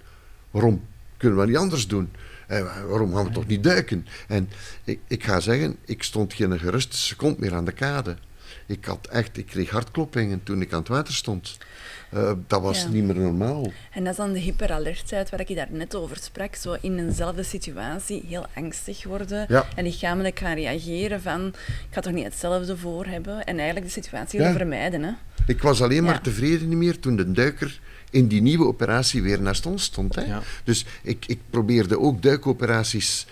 [0.52, 0.82] Waarom?
[1.18, 2.10] Kunnen we niet anders doen?
[2.48, 4.06] Eh, waarom gaan we toch niet duiken?
[4.28, 4.50] En
[4.84, 8.18] ik, ik ga zeggen, ik stond geen geruste seconde meer aan de kade.
[8.70, 11.58] Ik, had echt, ik kreeg hartkloppingen toen ik aan het water stond.
[12.10, 12.88] Eh, dat was Ja.
[12.88, 13.72] niet meer normaal.
[13.92, 16.56] En dat is dan de hyperalertheid waar ik daar net over sprak.
[16.56, 19.68] Zo in eenzelfde situatie heel angstig worden Ja.
[19.76, 24.02] en lichamelijk gaan reageren van ik ga toch niet hetzelfde voor hebben en eigenlijk de
[24.02, 24.60] situatie willen Ja.
[24.60, 25.04] vermijden.
[25.04, 25.12] Hè?
[25.48, 26.20] Ik was alleen maar Ja.
[26.22, 27.80] tevreden niet meer toen de duiker
[28.10, 30.16] in die nieuwe operatie weer naast ons stond.
[30.16, 30.22] Hè.
[30.26, 30.42] Ja.
[30.64, 33.26] Dus ik, ik probeerde ook duikoperaties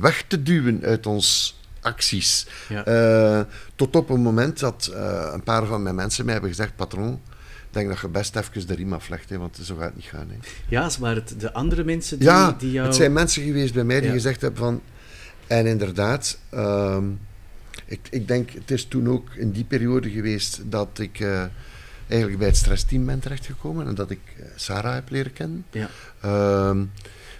[0.00, 2.46] weg te duwen uit ons acties.
[2.68, 2.84] Ja.
[2.84, 6.76] Eh, tot op een moment dat eh, een paar van mijn mensen mij hebben gezegd,
[6.76, 7.20] patroon,
[7.68, 10.04] ik denk dat je best even de riem aflegt, hè, want zo gaat het niet
[10.04, 10.28] gaan.
[10.28, 10.36] Hè.
[10.68, 12.86] Ja, maar het de andere mensen die, Ja, die jou...
[12.86, 14.14] het zijn mensen geweest bij mij die Ja.
[14.14, 14.80] gezegd hebben van...
[15.46, 17.04] En inderdaad, ehm,
[17.86, 21.44] ik, ik denk, het is toen ook in die periode geweest dat ik eh,
[22.08, 24.20] eigenlijk bij het stressteam ben terechtgekomen en dat ik
[24.56, 25.64] Sarah heb leren kennen.
[25.70, 25.88] Ja.
[26.20, 26.84] Ehm,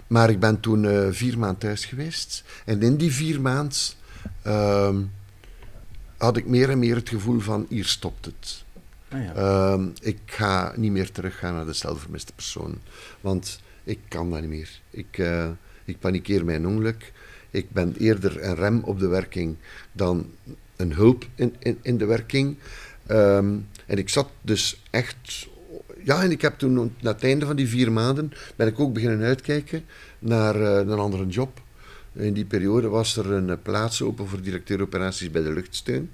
[0.07, 2.43] maar ik ben toen vier maanden thuis geweest.
[2.65, 3.77] En in die vier maanden
[4.41, 5.01] ehm,
[6.17, 8.63] had ik meer en meer het gevoel van, hier stopt het.
[9.09, 9.33] Ah, ja.
[9.33, 12.77] Ehm, ik ga niet meer teruggaan naar de stelvermiste persoon.
[13.21, 14.81] Want ik kan dat niet meer.
[14.89, 15.49] Ik, eh,
[15.85, 17.13] ik panikeer mijn ongeluk.
[17.51, 19.55] Ik ben eerder een rem op de werking
[19.91, 20.31] dan
[20.75, 22.57] een hulp in, in, in de werking.
[23.05, 25.47] Ehm, en ik zat dus echt...
[26.03, 28.93] Ja, en ik heb toen, na het einde van die vier maanden, ben ik ook
[28.93, 29.83] beginnen uitkijken
[30.19, 31.61] naar eh, een andere job.
[32.19, 36.09] In die periode was er een eh, plaats open voor directeur operaties bij de luchtsteun.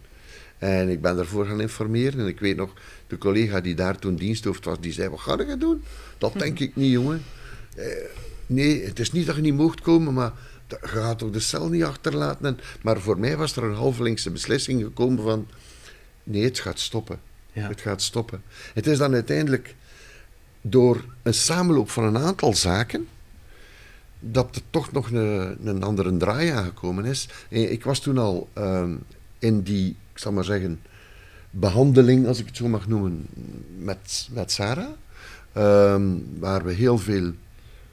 [0.57, 2.19] En ik ben daarvoor gaan informeren.
[2.19, 2.73] En ik weet nog,
[3.07, 5.83] de collega die daar toen diensthoofd was, die zei, wat ga je doen?
[6.17, 7.23] Dat denk ik niet, jongen.
[7.75, 7.85] Eh,
[8.45, 10.31] nee, het is niet dat je niet mocht komen, maar
[10.67, 12.45] dat- je gaat toch de cel niet achterlaten.
[12.45, 15.47] En, maar voor mij was er een halflinkse beslissing gekomen van,
[16.23, 17.19] nee, het gaat stoppen.
[17.53, 17.67] Ja.
[17.67, 18.41] Het gaat stoppen.
[18.73, 19.75] Het is dan uiteindelijk
[20.61, 23.07] door een samenloop van een aantal zaken
[24.31, 27.27] dat er toch nog een, een andere draai aangekomen is.
[27.49, 28.95] Eh, Ik was toen al ehm,
[29.39, 30.81] in die, ik zal maar zeggen,
[31.49, 33.25] behandeling, als ik het zo mag noemen,
[33.77, 34.87] met, met Sarah.
[35.53, 36.03] ehm,
[36.39, 37.33] waar we heel veel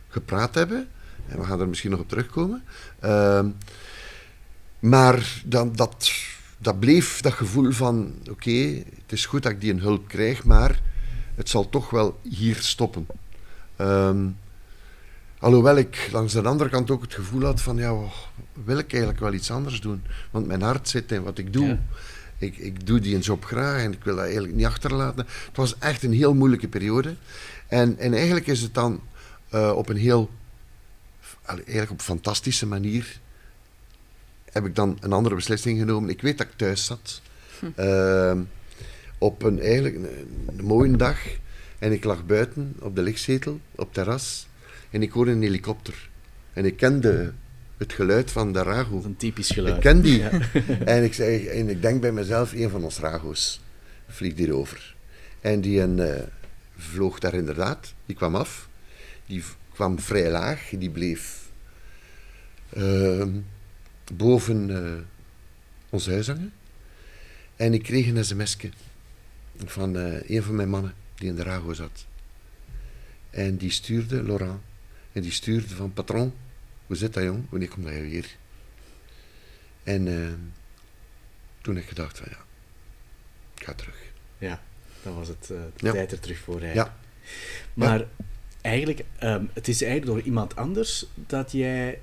[0.08, 0.88] gepraat hebben.
[1.28, 2.62] En we gaan er misschien nog op terugkomen.
[3.00, 3.48] Ehm,
[4.78, 6.12] maar dan, dat,
[6.58, 8.50] dat bleef dat gevoel van: oké,
[9.02, 10.80] het is goed dat ik die een hulp krijg, maar
[11.34, 13.06] het zal toch wel hier stoppen.
[13.76, 14.26] Ehm,
[15.42, 18.12] alhoewel ik langs de andere kant ook het gevoel had van: ja, oh,
[18.64, 20.02] wil ik eigenlijk wel iets anders doen?
[20.30, 21.66] Want mijn hart zit in wat ik doe.
[21.66, 21.78] Ja.
[22.38, 25.26] Ik, ik doe die job graag en ik wil dat eigenlijk niet achterlaten.
[25.46, 27.16] Het was echt een heel moeilijke periode.
[27.66, 29.00] En, en eigenlijk is het dan
[29.48, 30.30] eh, op een heel,
[31.44, 33.20] eigenlijk op een fantastische manier,
[34.50, 36.10] heb ik dan een andere beslissing genomen.
[36.10, 37.20] Ik weet dat ik thuis zat.
[37.76, 38.40] Ehm,
[39.18, 40.08] op een eigenlijk een,
[40.46, 41.18] een mooie dag.
[41.78, 44.46] En ik lag buiten op de lichtzetel, op terras.
[44.92, 46.08] En ik hoorde een helikopter.
[46.52, 47.32] En ik kende
[47.76, 48.90] het geluid van de Rago.
[48.90, 49.76] Dat is een typisch geluid.
[49.76, 50.18] Ik ken die.
[50.18, 50.30] Ja.
[50.94, 53.60] En, ik zeg, en ik denk bij mezelf, een van ons Rago's
[54.08, 54.94] vliegt hierover.
[55.40, 56.22] En die een, eh,
[56.76, 57.94] vloog daar inderdaad.
[58.06, 58.68] Die kwam af.
[59.26, 60.68] Die kwam vrij laag.
[60.78, 61.50] Die bleef
[62.68, 63.30] ehm,
[64.12, 65.00] boven eh,
[65.88, 66.52] ons huis hangen.
[67.56, 68.70] En ik kreeg een sms'je
[69.64, 72.06] van eh, een van mijn mannen die in de Rago zat.
[73.30, 74.60] En die stuurde, Laurent,
[75.12, 76.32] en die stuurde van patron,
[76.86, 77.44] hoe zit dat jong?
[77.50, 78.36] Wanneer komt dat weer?
[79.82, 80.32] En eh,
[81.60, 82.38] toen heb ik gedacht van ja,
[83.56, 83.96] ik ga terug.
[84.38, 84.62] Ja,
[85.02, 85.92] dan was het eh, de Ja.
[85.92, 86.64] tijd er terug voor.
[86.64, 86.96] Ja.
[87.74, 88.06] Maar
[88.60, 91.98] eigenlijk, ehm, het is eigenlijk door iemand anders dat jij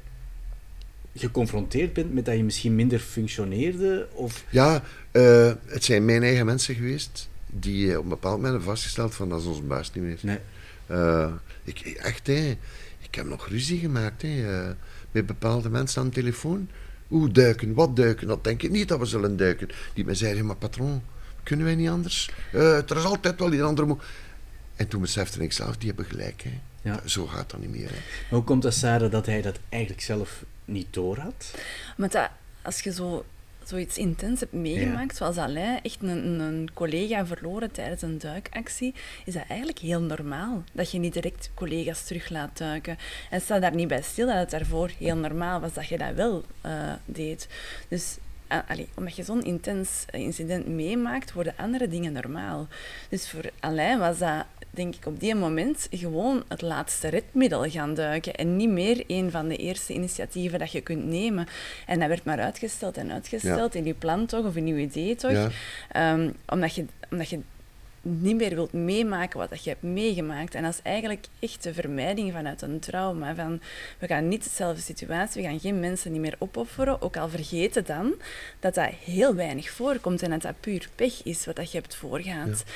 [1.16, 4.08] geconfronteerd bent met dat je misschien minder functioneerde?
[4.12, 4.46] Of...
[4.50, 8.70] Ja, eh, het zijn mijn eigen mensen geweest die eh, op een bepaald moment hebben
[8.70, 10.18] vastgesteld van dat is onze baas niet meer.
[10.22, 10.40] Nee.
[10.88, 12.58] Eh, ik, echt, hè,
[13.00, 14.76] ik heb nog ruzie gemaakt hè, eh,
[15.12, 16.70] met bepaalde mensen aan de telefoon.
[17.12, 18.28] Oeh, duiken, wat duiken?
[18.28, 19.70] Dat denk ik niet dat we zullen duiken.
[19.94, 21.02] Die me zeiden, maar patroon,
[21.44, 22.32] kunnen wij niet anders?
[22.54, 23.98] Uh, er is altijd wel die andere...
[24.76, 26.42] En toen besefte ik zelf, die hebben gelijk.
[26.42, 26.60] Hè.
[26.82, 27.02] Ja.
[27.06, 27.90] Zo gaat dat niet meer.
[27.90, 27.96] Hè.
[27.96, 31.54] Maar hoe komt het, Sarah, dat hij dat eigenlijk zelf niet door had?
[31.98, 32.30] Maar dat,
[32.62, 33.26] als je zo
[33.70, 38.94] zoiets intens hebt meegemaakt, zoals Alain, echt een, een, collega verloren tijdens een duikactie,
[39.26, 40.64] is dat eigenlijk heel normaal.
[40.72, 42.98] Dat je niet direct collega's terug laat duiken.
[43.30, 46.14] En sta daar niet bij stil dat het daarvoor heel normaal was dat je dat
[46.14, 47.48] wel uh, deed.
[47.88, 48.18] Dus
[48.52, 52.68] uh, omdat je zo'n intens incident meemaakt, worden andere dingen normaal.
[53.10, 57.94] Dus voor Alain was dat denk ik op die moment gewoon het laatste redmiddel gaan
[57.94, 61.48] duiken en niet meer een van de eerste initiatieven dat je kunt nemen.
[61.86, 65.16] En dat werd maar uitgesteld en uitgesteld in je plan toch, of in je idee
[65.16, 65.52] toch,
[65.92, 67.40] ehm, omdat, je, omdat je
[68.02, 70.56] niet meer wilt meemaken wat je hebt meegemaakt.
[70.56, 73.36] En dat is eigenlijk echt de vermijding vanuit een trauma.
[73.36, 73.62] Van,
[74.00, 77.86] we gaan niet dezelfde situatie, we gaan geen mensen niet meer opofferen, ook al vergeten
[77.86, 78.14] dan
[78.60, 81.96] dat dat heel weinig voorkomt en dat dat puur pech is wat dat je hebt
[81.96, 82.64] voorgaand.
[82.66, 82.74] Ja.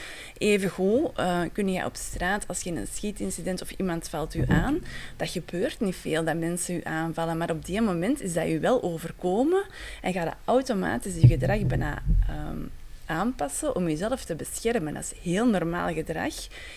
[0.47, 4.83] Evengoed uh, kun je op straat, als je een schietincident of iemand valt u aan,
[5.17, 8.59] dat gebeurt niet veel dat mensen u aanvallen, maar op die moment is dat je
[8.59, 9.63] wel overkomen
[10.01, 12.01] en gaat dat automatisch je gedrag bijna...
[12.49, 12.71] Um,
[13.13, 14.93] aanpassen om jezelf te beschermen.
[14.93, 16.34] Dat is heel normaal gedrag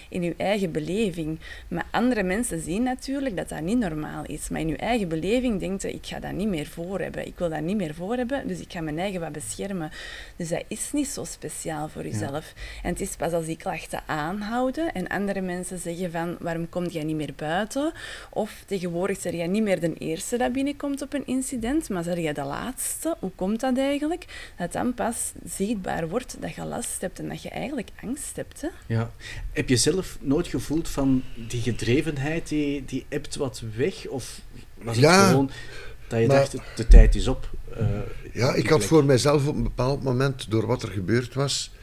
[0.09, 1.39] in je eigen beleving.
[1.69, 4.49] Maar andere mensen zien natuurlijk dat dat niet normaal is.
[4.49, 7.27] Maar in je eigen beleving denkt je, ik ga dat niet meer voor hebben.
[7.27, 9.91] Ik wil dat niet meer voor hebben, dus ik ga mijn eigen wat beschermen.
[10.37, 12.53] Dus dat is niet zo speciaal voor jezelf.
[12.83, 16.87] En het is pas als die klachten aanhouden en andere mensen zeggen van, waarom kom
[16.87, 17.93] jij niet meer buiten?
[18.31, 22.19] Of tegenwoordig zeg jij niet meer de eerste dat binnenkomt op een incident, maar zeg
[22.19, 23.17] jij de laatste?
[23.19, 24.53] Hoe komt dat eigenlijk?
[24.57, 28.61] Dat dan pas zichtbaar wordt dat je last hebt en dat je eigenlijk angst hebt.
[28.61, 28.69] Hè?
[28.87, 29.11] Ja.
[29.53, 34.07] Heb je zelf nooit gevoeld van die gedrevenheid, die, die ebt wat weg?
[34.07, 34.41] Of
[34.75, 35.51] was het gewoon
[36.09, 37.51] dat je dacht, de tijd is op?
[37.81, 37.99] Uh,
[38.33, 41.75] ja, ik had voor mijzelf op een bepaald moment, door wat er gebeurd was,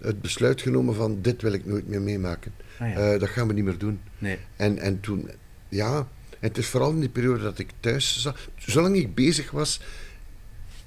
[0.00, 2.52] het besluit genomen van dit wil ik nooit meer meemaken.
[2.78, 3.12] Ah, ja.
[3.14, 4.00] uh, dat gaan we niet meer doen.
[4.18, 4.38] Nee.
[4.56, 5.30] En, en toen,
[5.68, 6.08] ja,
[6.38, 8.38] het is vooral in die periode dat ik thuis zat.
[8.56, 9.80] Zolang ik bezig was,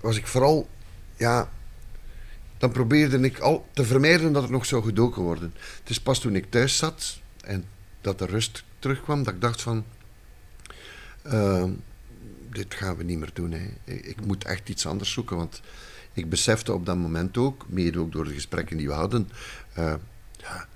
[0.02, 0.67] was ik vooral
[1.17, 1.49] ja,
[2.63, 5.54] dan probeerde ik al te vermijden dat er nog zou gedoken worden.
[5.80, 7.65] Het is pas toen ik thuis zat en
[8.02, 9.86] dat de rust terugkwam, dat ik dacht van...
[11.26, 11.63] Uh,
[12.52, 13.52] dit gaan we niet meer doen.
[13.52, 13.93] Hè.
[13.93, 15.62] Ik moet echt iets anders zoeken, want
[16.13, 19.30] ik besefte op dat moment ook, mede ook door de gesprekken die we hadden...
[19.78, 19.93] Uh,
[20.38, 20.67] ja,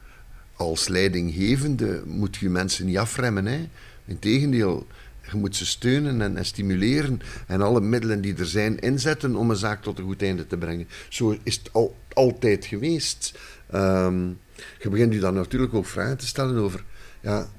[0.56, 3.46] als leidinggevende moet je mensen niet afremmen.
[3.46, 3.70] Hè.
[4.06, 4.88] Integendeel,
[5.32, 9.50] je moet ze steunen en, en, stimuleren en alle middelen die er zijn inzetten om
[9.50, 10.88] een zaak tot een goed einde te brengen.
[11.10, 13.40] Zo is het al, altijd geweest.
[13.74, 14.40] Um,
[14.80, 16.84] je begint je dan natuurlijk ook vragen te stellen over,
[17.22, 17.50] ja,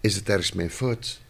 [0.00, 1.20] is het ergens mijn fout?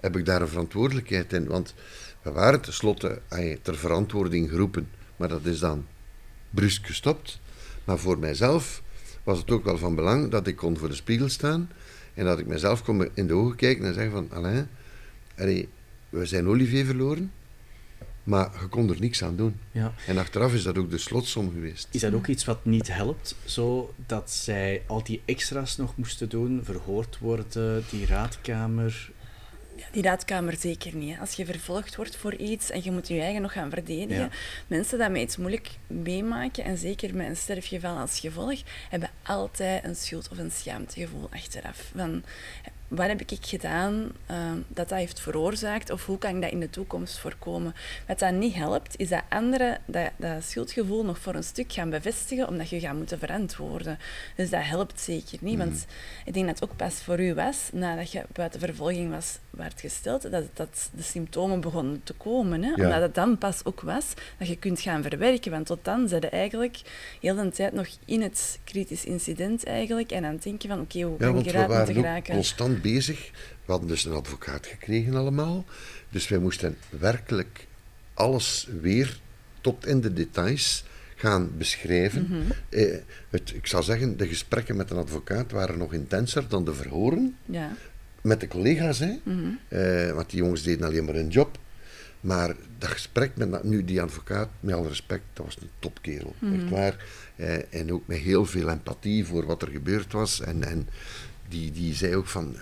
[0.00, 1.46] Heb ik daar een verantwoordelijkheid in?
[1.46, 1.74] Want
[2.22, 3.20] we waren tenslotte
[3.62, 5.86] ter verantwoording geroepen, maar dat is dan
[6.50, 7.40] brusk gestopt.
[7.84, 8.82] Maar voor mijzelf
[9.24, 11.70] was het ook wel van belang dat ik kon voor de spiegel staan
[12.14, 14.68] en dat ik mezelf kon in de ogen kijken en zeggen van, Alain,
[15.38, 15.68] Allee,
[16.08, 17.32] we zijn Olivier verloren,
[18.22, 19.60] maar je kon er niks aan doen.
[19.72, 19.94] Ja.
[20.06, 21.88] En achteraf is dat ook de slotsom geweest.
[21.90, 26.28] Is dat ook iets wat niet helpt, zo dat zij al die extra's nog moesten
[26.28, 29.12] doen, verhoord worden, die raadkamer?
[29.76, 31.18] Ja, die raadkamer zeker niet.
[31.18, 34.30] Als je vervolgd wordt voor iets en je moet je eigen nog gaan verdedigen.
[34.66, 39.84] Mensen die met iets moeilijk meemaken, en zeker met een sterfgeval als gevolg, hebben altijd
[39.84, 41.90] een schuld- of een schaamtegevoel achteraf.
[41.96, 42.22] Van,
[42.94, 46.60] wat heb ik gedaan ehm, dat dat heeft veroorzaakt of hoe kan ik dat in
[46.60, 47.74] de toekomst voorkomen.
[48.06, 51.90] Wat dat niet helpt, is dat anderen dat, dat schuldgevoel nog voor een stuk gaan
[51.90, 53.98] bevestigen omdat je gaat moeten verantwoorden.
[54.36, 56.24] Dus dat helpt zeker niet, want mm.
[56.24, 59.80] ik denk dat het ook pas voor u was, nadat je buiten vervolging was, werd
[59.80, 62.62] gesteld, dat, dat de symptomen begonnen te komen.
[62.62, 62.72] Hè?
[62.72, 64.04] Omdat het dan pas ook was
[64.38, 66.80] dat je kunt gaan verwerken, want tot dan zijn eigenlijk
[67.20, 71.00] heel de tijd nog in het kritisch incident eigenlijk en aan het denken van oké,
[71.00, 72.34] hoe kan ik eruit moeten geraken?
[72.34, 73.30] constant bezig.
[73.64, 75.64] We hadden dus een advocaat gekregen allemaal.
[76.10, 77.66] Dus wij moesten werkelijk
[78.14, 79.18] alles weer
[79.60, 80.84] tot in de details
[81.16, 82.26] gaan beschrijven.
[82.28, 82.40] Mhm.
[82.68, 82.96] eh,
[83.30, 87.36] het, ik zal zeggen, de gesprekken met een advocaat waren nog intenser dan de verhoren.
[87.44, 87.76] Ja.
[88.20, 89.18] Met de collega's, hè.
[89.22, 89.38] Mhm.
[89.68, 91.58] eh, want die jongens deden alleen maar hun job.
[92.20, 96.34] Maar dat gesprek met nu die advocaat, met alle respect, dat was een topkerel.
[96.38, 97.04] Mm Echt waar.
[97.36, 100.40] Eh, en ook met heel veel empathie voor wat er gebeurd was.
[100.40, 100.88] En, en
[101.54, 102.56] die, die zei ook van,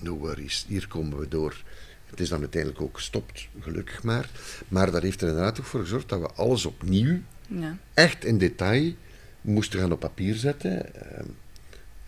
[0.00, 1.62] no worries, hier komen we door.
[2.10, 4.28] Het is dan uiteindelijk ook gestopt, gelukkig maar.
[4.68, 7.76] Maar dat heeft er inderdaad ook voor gezorgd dat we alles opnieuw, ja.
[7.94, 8.92] echt in detail,
[9.40, 10.94] moesten gaan op papier zetten.
[10.94, 11.28] Ehm,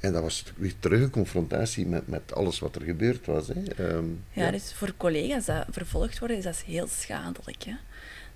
[0.01, 3.49] en dat was weer terug een confrontatie met, met alles wat er gebeurd was.
[3.49, 3.63] Hè.
[3.63, 7.63] Ehm, ja, dus voor collega's dat vervolgd worden, is dat heel schadelijk.
[7.63, 7.75] Hè?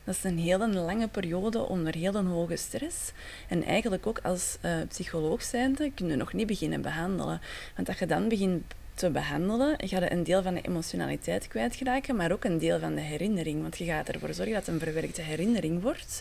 [0.04, 3.12] Dat is een hele lange periode onder heel een hoge stress.
[3.48, 7.40] En eigenlijk ook als uh, psycholoog zijnde kun je nog niet beginnen behandelen.
[7.76, 8.62] Want als je dan begint
[8.94, 12.94] te behandelen, ga je een deel van de emotionaliteit kwijtraken, maar ook een deel van
[12.94, 13.62] de herinnering.
[13.62, 16.20] Want je gaat ervoor zorgen dat het een verwerkte herinnering wordt.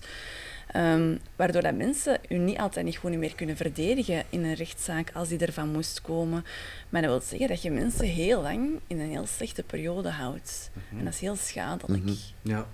[0.75, 5.11] Um, waardoor dat mensen u niet altijd niet goed meer kunnen verdedigen in een rechtszaak
[5.13, 6.45] als die ervan moest komen.
[6.89, 10.69] Maar dat wil zeggen dat je mensen heel lang in een heel slechte periode houdt.
[10.73, 10.97] Mhm.
[10.99, 12.03] En dat is heel schadelijk.
[12.03, 12.13] Mhm.
[12.41, 12.67] Ja.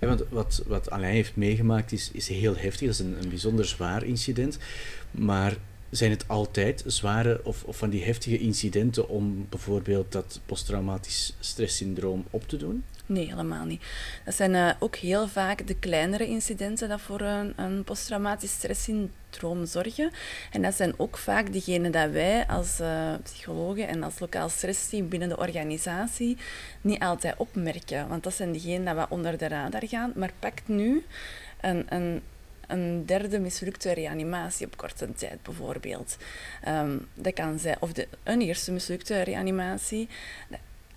[0.00, 2.86] Want wat, wat Alain heeft meegemaakt is, is heel heftig.
[2.86, 4.58] Dat is een, een bijzonder zwaar incident.
[5.10, 5.56] Maar
[5.90, 12.24] zijn het altijd zware of, of van die heftige incidenten om bijvoorbeeld dat posttraumatisch stresssyndroom
[12.30, 12.84] op te doen?
[13.06, 13.82] Nee, helemaal niet.
[14.24, 19.10] Dat zijn uh, ook heel vaak de kleinere incidenten dat voor een, een posttraumatisch stresssyndroom
[19.64, 20.10] zorgen.
[20.50, 25.08] En dat zijn ook vaak diegenen dat wij als uh, psychologen en als lokaal stressteam
[25.08, 26.36] binnen de organisatie
[26.80, 28.08] niet altijd opmerken.
[28.08, 30.12] Want dat zijn diegenen dat we onder de radar gaan.
[30.14, 31.04] Maar pakt nu
[31.60, 32.22] een, een
[32.70, 36.16] een derde mislukte reanimatie op korte tijd bijvoorbeeld.
[36.68, 40.08] Um, dat kan zijn, of de, een eerste mislukte reanimatie.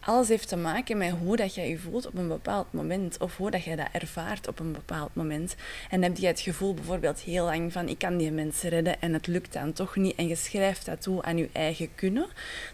[0.06, 3.38] Alles heeft te maken met hoe dat jij je voelt op een bepaald moment of
[3.38, 5.56] hoe dat jij dat ervaart op een bepaald moment.
[5.90, 9.14] En heb je het gevoel bijvoorbeeld heel lang van ik kan die mensen redden en
[9.14, 12.28] het lukt dan toch niet en je schrijft dat toe aan je eigen kunnen,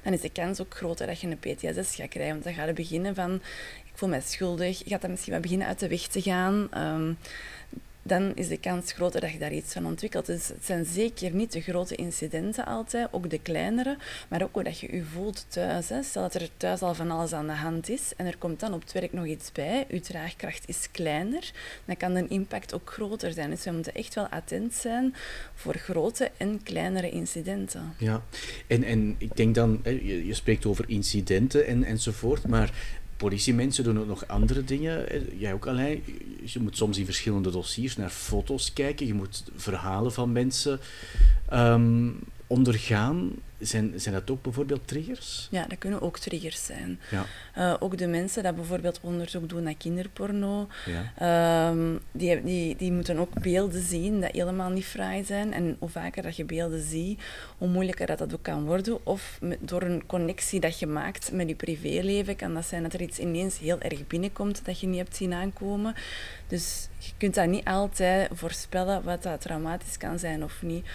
[0.03, 2.34] dan is de kans ook groter dat je een PTSS gaat krijgen.
[2.34, 3.34] Want dan ga je beginnen van
[3.86, 6.69] ik voel me schuldig, je gaat dan misschien wel beginnen uit de weg te gaan.
[6.77, 7.17] Um,
[8.10, 10.26] dan is de kans groter dat je daar iets van ontwikkelt.
[10.26, 13.97] Dus het zijn zeker niet de grote incidenten altijd, ook de kleinere,
[14.28, 15.89] maar ook hoe dat je je voelt thuis.
[15.89, 16.03] Hè.
[16.03, 18.74] Stel dat er thuis al van alles aan de hand is en er komt dan
[18.74, 21.51] op het werk nog iets bij, je draagkracht is kleiner,
[21.86, 23.49] dan kan de impact ook groter zijn.
[23.49, 25.16] Dus we moeten echt wel attent zijn
[25.53, 27.93] voor grote en kleinere incidenten.
[27.97, 28.24] Ja,
[28.68, 32.72] en, en ik denk dan, je, je spreekt over incidenten en, enzovoort, maar
[33.20, 35.05] politiemensen doen ook nog andere dingen.
[35.38, 36.03] Jij ook, Alain.
[36.43, 39.07] Je moet soms in verschillende dossiers naar foto's kijken.
[39.07, 40.80] Je moet verhalen van mensen
[41.53, 43.32] um, ondergaan.
[43.60, 45.47] Zijn, zijn dat ook bijvoorbeeld triggers?
[45.51, 46.99] Ja, dat kunnen ook triggers zijn.
[47.12, 47.26] Ja.
[47.57, 51.72] Uh, ook de mensen die bijvoorbeeld onderzoek doen naar kinderporno, ja.
[51.72, 55.53] uh, die, die, die moeten ook beelden zien die helemaal niet fraai zijn.
[55.53, 57.22] En hoe vaker dat je beelden ziet,
[57.57, 59.05] hoe moeilijker dat, dat ook kan worden.
[59.05, 62.93] Of met, door een connectie dat je maakt met je privéleven, kan dat zijn dat
[62.93, 65.95] er iets ineens heel erg binnenkomt dat je niet hebt zien aankomen.
[66.47, 70.86] Dus je kunt dat niet altijd voorspellen wat dat traumatisch kan zijn of niet.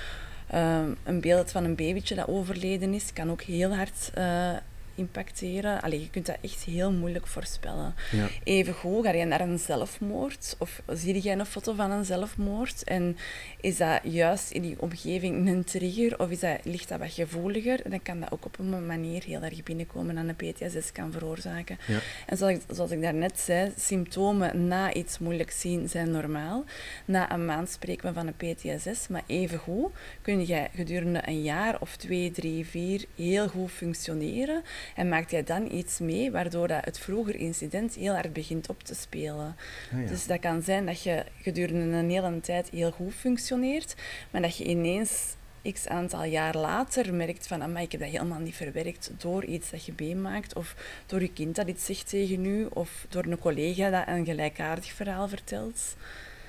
[0.55, 4.51] Ehm, een beeld van een babytje dat overleden is, kan ook heel hard uh,
[4.95, 5.83] impacteren.
[5.83, 7.95] Allee, je kunt dat echt heel moeilijk voorspellen.
[8.11, 8.29] Ja.
[8.45, 12.85] Even goed, ga je naar een zelfmoord of zie jij een foto van een zelfmoord
[12.85, 13.17] en
[13.61, 17.91] is dat juist in die omgeving een trigger of is dat, ligt dat wat gevoeliger,
[17.91, 21.79] dan kan dat ook op een manier heel erg binnenkomen en een PTSS kan veroorzaken.
[21.87, 21.99] Ja.
[22.27, 26.65] En zoals ik, zoals ik daarnet zei, symptomen na iets moeilijk zien zijn normaal.
[27.05, 29.93] Na een maand spreken we van een PTSS, maar even goed
[30.23, 34.63] kun je gedurende een jaar of twee, drie, vier heel goed functioneren
[34.95, 38.83] en maakt jij dan iets mee waardoor dat het vroeger incident heel hard begint op
[38.83, 39.57] te spelen.
[39.93, 43.95] Ah, dus dat kan zijn dat je gedurende een hele tijd heel goed functioneert,
[44.31, 45.37] maar dat je ineens
[45.73, 49.71] x aantal jaar later merkt van, maar ik heb dat helemaal niet verwerkt door iets
[49.71, 50.75] dat je meemaakt, of
[51.07, 54.93] door je kind dat iets zegt tegen u, of door een collega dat een gelijkaardig
[54.93, 55.97] verhaal vertelt.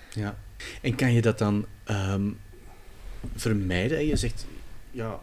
[0.09, 0.37] Ja,
[0.81, 2.39] en kan je dat dan um,
[3.35, 4.05] vermijden?
[4.05, 4.45] Je zegt,
[4.91, 5.19] ja,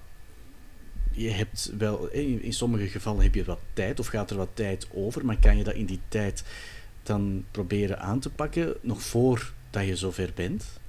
[1.13, 4.87] je hebt wel, in sommige gevallen heb je wat tijd of gaat er wat tijd
[4.93, 6.45] over, maar kan je dat in die tijd
[7.03, 10.81] dan proberen aan te pakken nog voordat je zover bent?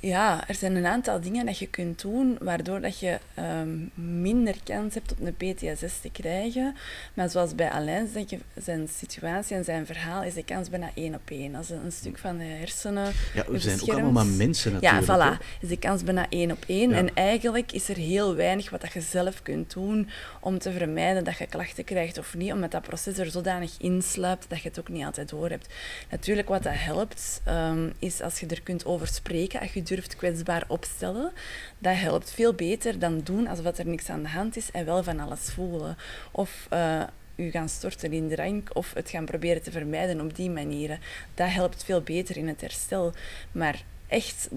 [0.00, 4.54] Ja, er zijn een aantal dingen dat je kunt doen waardoor dat je um, minder
[4.64, 6.76] kans hebt op een PTSS te krijgen.
[7.14, 10.90] Maar zoals bij Alain, denk je, zijn situatie en zijn verhaal is de kans bijna
[10.94, 11.54] één op één.
[11.54, 13.12] Als een stuk van de hersenen.
[13.34, 15.06] Ja, we zijn ook allemaal maar mensen natuurlijk.
[15.06, 15.60] Ja, voilà.
[15.60, 16.92] Is de kans bijna één op één.
[16.92, 20.08] En eigenlijk is er heel weinig wat dat je zelf kunt doen
[20.40, 24.48] om te vermijden dat je klachten krijgt of niet, omdat dat proces er zodanig insluipt
[24.48, 25.68] dat je het ook niet altijd door hebt.
[26.10, 30.16] Natuurlijk, wat dat helpt, um, is als je er kunt over spreken, als je durft
[30.16, 31.32] kwetsbaar opstellen,
[31.78, 35.02] dat helpt veel beter dan doen alsof er niks aan de hand is en wel
[35.02, 35.96] van alles voelen.
[36.30, 37.02] Of uh,
[37.36, 40.98] u gaan storten in drank of het gaan proberen te vermijden op die manieren.
[41.34, 43.12] Dat helpt veel beter in het herstel.
[43.52, 44.48] Maar echt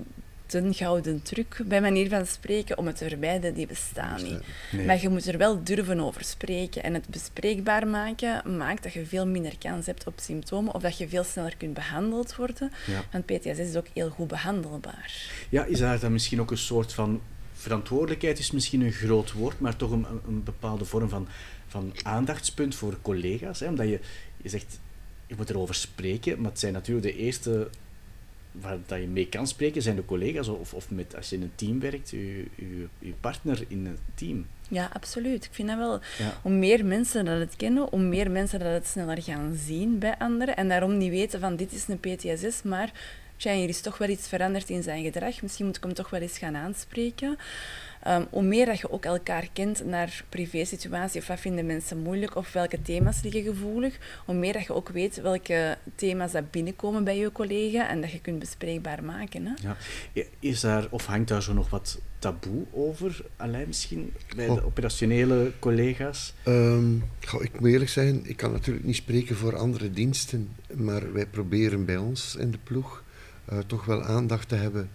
[0.48, 4.42] een gouden truc, bij manier van spreken, om het te vermijden, die bestaan niet.
[4.86, 6.84] Maar je moet er wel durven over spreken.
[6.84, 10.98] En het bespreekbaar maken maakt dat je veel minder kans hebt op symptomen of dat
[10.98, 12.72] je veel sneller kunt behandeld worden.
[13.12, 15.32] Want PTSS is ook heel goed behandelbaar.
[15.50, 17.22] Ja, is daar dan misschien ook een soort van
[17.54, 21.28] verantwoordelijkheid, is misschien een groot woord, maar toch een, een bepaalde vorm van,
[21.68, 23.60] van aandachtspunt voor collega's?
[23.60, 23.68] Hè?
[23.68, 24.00] Omdat je,
[24.38, 24.80] je zegt,
[25.28, 27.70] je moet erover spreken, maar het zijn natuurlijk de eerste
[28.62, 31.42] waar dat je mee kan spreken, zijn de collega's of, of met, als je in
[31.42, 34.46] een team werkt, je, je, je partner in een team.
[34.68, 35.46] Ja, absoluut.
[35.46, 36.00] Ik vind dat wel,
[36.42, 40.18] hoe meer mensen dat het kennen, hoe meer mensen dat het sneller gaan zien bij
[40.18, 42.92] anderen en daarom niet weten van dit is een PTSS, maar
[43.38, 46.10] tja, hier is toch wel iets veranderd in zijn gedrag, misschien moet ik hem toch
[46.10, 47.38] wel eens gaan aanspreken.
[48.08, 52.36] Um, hoe meer dat je ook elkaar kent naar privé-situatie, of wat vinden mensen moeilijk,
[52.36, 57.04] of welke thema's liggen gevoelig, hoe meer dat je ook weet welke thema's dat binnenkomen
[57.04, 59.46] bij je collega en dat je kunt bespreekbaar maken.
[59.46, 59.54] Hè?
[60.14, 60.26] Ja.
[60.40, 65.52] Is daar, of hangt daar zo nog wat taboe over, alleen misschien, bij de operationele
[65.60, 66.34] collega's?
[66.46, 67.04] Um,
[67.40, 71.86] ik moet eerlijk zijn, ik kan natuurlijk niet spreken voor andere diensten, maar wij proberen
[71.86, 73.04] bij ons in de ploeg
[73.52, 74.90] uh, toch wel aandacht te hebben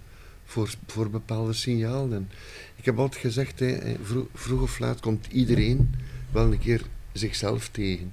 [0.49, 2.31] voor, voor bepaalde signalen.
[2.77, 3.97] Ik heb altijd gezegd, hè,
[4.33, 5.95] vroeg, of laat komt iedereen
[6.31, 6.83] wel een keer
[7.13, 8.13] zichzelf tegen.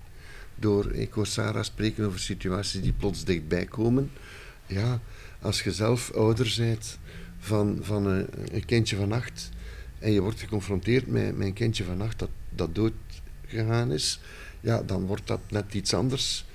[0.55, 4.11] Door, ik hoor Sarah spreken over situaties die plots dichtbij komen.
[4.65, 5.01] Ja,
[5.41, 6.97] als je zelf ouder bent
[7.39, 9.49] van, van een, een kindje van acht
[9.99, 12.93] en je wordt geconfronteerd met, met een kindje van acht dat, dat dood
[13.45, 14.19] gegaan is,
[14.61, 16.45] ja, dan wordt dat net iets anders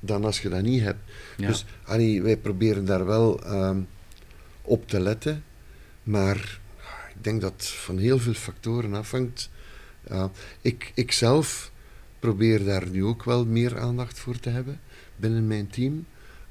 [0.00, 1.10] dan als je dat niet hebt.
[1.36, 3.80] Dus Annie, wij proberen daar wel ehm,
[4.70, 5.44] op te letten,
[6.02, 6.60] maar
[7.14, 9.50] ik denk dat van heel veel factoren afhangt.
[10.60, 11.72] ik, ik zelf
[12.18, 14.80] probeer daar nu ook wel meer aandacht voor te hebben
[15.16, 16.06] binnen mijn team.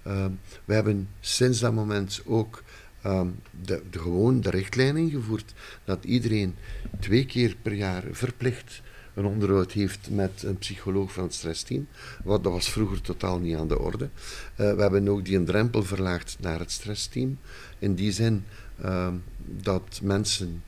[0.08, 0.26] Uh,
[0.66, 2.64] we hebben sinds dat moment ook
[3.06, 3.22] uh,
[3.62, 5.54] de, de, gewoon de richtlijn ingevoerd
[5.84, 6.56] dat iedereen
[7.00, 8.82] twee keer per jaar verplicht
[9.14, 11.88] een onderhoud heeft met een psycholoog van het stressteam.
[12.24, 14.10] Wat, dat was vroeger totaal niet aan de orde.
[14.58, 17.40] Uh, we hebben ook die een drempel verlaagd naar het stressteam.
[17.80, 18.44] In die zin
[18.82, 20.64] Ehm, dat mensen,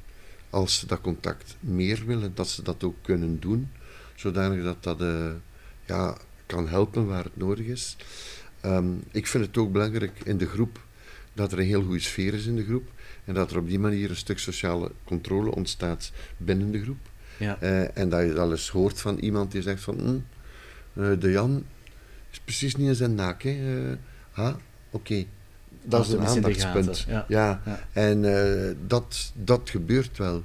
[0.50, 3.70] als ze dat contact meer willen, dat ze dat ook kunnen doen,
[4.16, 5.32] zodanig dat dat uh,
[5.86, 7.96] ja, kan helpen waar het nodig is.
[8.62, 10.80] Ehm, ik vind het ook belangrijk in de groep
[11.34, 12.89] dat er een heel goede sfeer is in de groep
[13.26, 17.11] en dat er op die manier een stuk sociale controle ontstaat binnen de groep.
[17.42, 17.58] Ja.
[17.62, 21.32] Uh, en dat je dat eens hoort van iemand die zegt van hm, uh, de
[21.32, 21.64] Jan
[22.32, 23.44] is precies niet in zijn naak.
[23.44, 23.58] Hè.
[24.32, 24.56] ha,
[24.89, 25.26] oké
[25.84, 27.06] dat is een aandachtspunt.
[27.08, 27.26] Ja.
[27.28, 27.62] ja.
[27.92, 28.22] En
[28.88, 30.44] dat, dat gebeurt wel.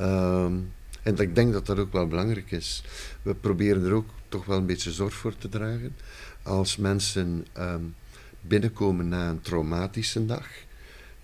[0.00, 0.72] Um,
[1.02, 2.84] en ik denk dat dat ook wel belangrijk is.
[3.22, 5.96] We proberen er ook toch wel een beetje zorg voor te dragen.
[6.42, 7.94] Als mensen um,
[8.40, 10.46] binnenkomen na een traumatische dag.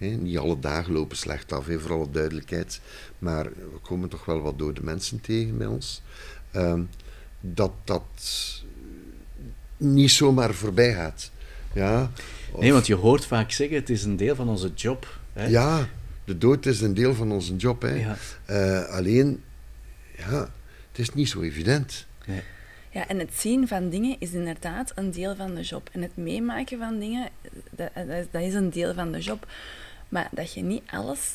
[0.00, 2.80] He, niet alle dagen lopen slecht af, he, voor alle duidelijkheid.
[3.18, 6.02] Maar we komen toch wel wat dode mensen tegen bij ons.
[6.56, 6.88] Um,
[7.40, 8.02] dat dat
[9.76, 11.30] niet zomaar voorbij gaat.
[11.72, 12.10] Ja,
[12.58, 15.18] Nee, want je hoort vaak zeggen, het is een deel van onze job.
[15.32, 15.46] Hè?
[15.46, 15.88] Ja,
[16.24, 17.82] de dood is een deel van onze job.
[17.82, 17.94] Hè.
[17.94, 18.16] Ja.
[18.50, 19.42] Uh, alleen,
[20.16, 20.50] ja,
[20.88, 22.06] het is niet zo evident.
[22.26, 22.42] Nee.
[22.90, 25.88] Ja, en het zien van dingen is inderdaad een deel van de job.
[25.92, 27.28] En het meemaken van dingen,
[27.70, 27.90] dat,
[28.30, 29.46] dat is een deel van de job.
[30.10, 31.32] Maar dat je niet alles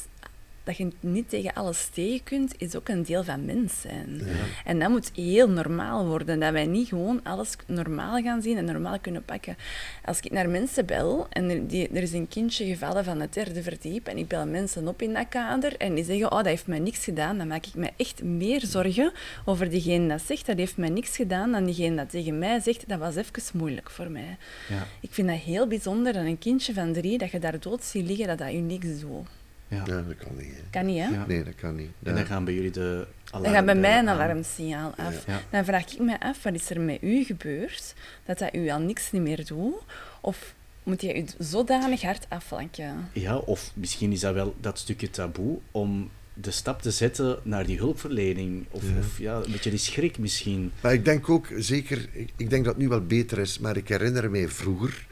[0.66, 4.22] dat je niet tegen alles tegen kunt, is ook een deel van mens zijn.
[4.66, 6.40] En dat moet heel normaal worden.
[6.40, 9.58] Dat wij niet gewoon alles normaal gaan zien en normaal kunnen pakken.
[10.06, 13.34] Als ik naar mensen bel en er, die, er is een kindje gevallen van het
[13.34, 16.46] derde verdiep en ik bel mensen op in dat kader en die zeggen, oh, dat
[16.46, 19.12] heeft mij niks gedaan, dan maak ik me echt meer zorgen
[19.46, 22.84] over diegene dat zegt, dat heeft mij niks gedaan, dan diegene dat tegen mij zegt,
[22.88, 24.38] dat was even moeilijk voor mij.
[24.70, 24.88] Ja.
[25.00, 28.08] Ik vind dat heel bijzonder dat een kindje van drie, dat je daar dood ziet
[28.08, 29.28] liggen, dat dat je niks doet.
[29.68, 29.84] Ja.
[29.86, 30.02] ja.
[30.02, 30.54] dat kan niet.
[30.56, 30.62] Hè.
[30.70, 31.26] Kan niet, hè?
[31.28, 31.90] Nee, dat kan niet.
[32.04, 33.44] En dan gaan bij jullie de alarm...
[33.44, 35.26] Dan gaat bij mij een alarmsignaal af.
[35.50, 37.94] Dan vraag ik me af, wat is er met u gebeurd,
[38.26, 39.76] dat dat u al niks niet meer doet?
[40.22, 43.10] Of moet je u zodanig hard aflanken?
[43.14, 47.66] Ja, of misschien is dat wel dat stukje taboe om de stap te zetten naar
[47.66, 48.66] die hulpverlening.
[48.72, 48.98] Of ja.
[49.00, 50.72] of ja, een beetje die schrik misschien.
[50.82, 53.88] Maar ik denk ook, zeker, ik denk dat het nu wel beter is, maar ik
[53.88, 55.06] herinner me vroeger...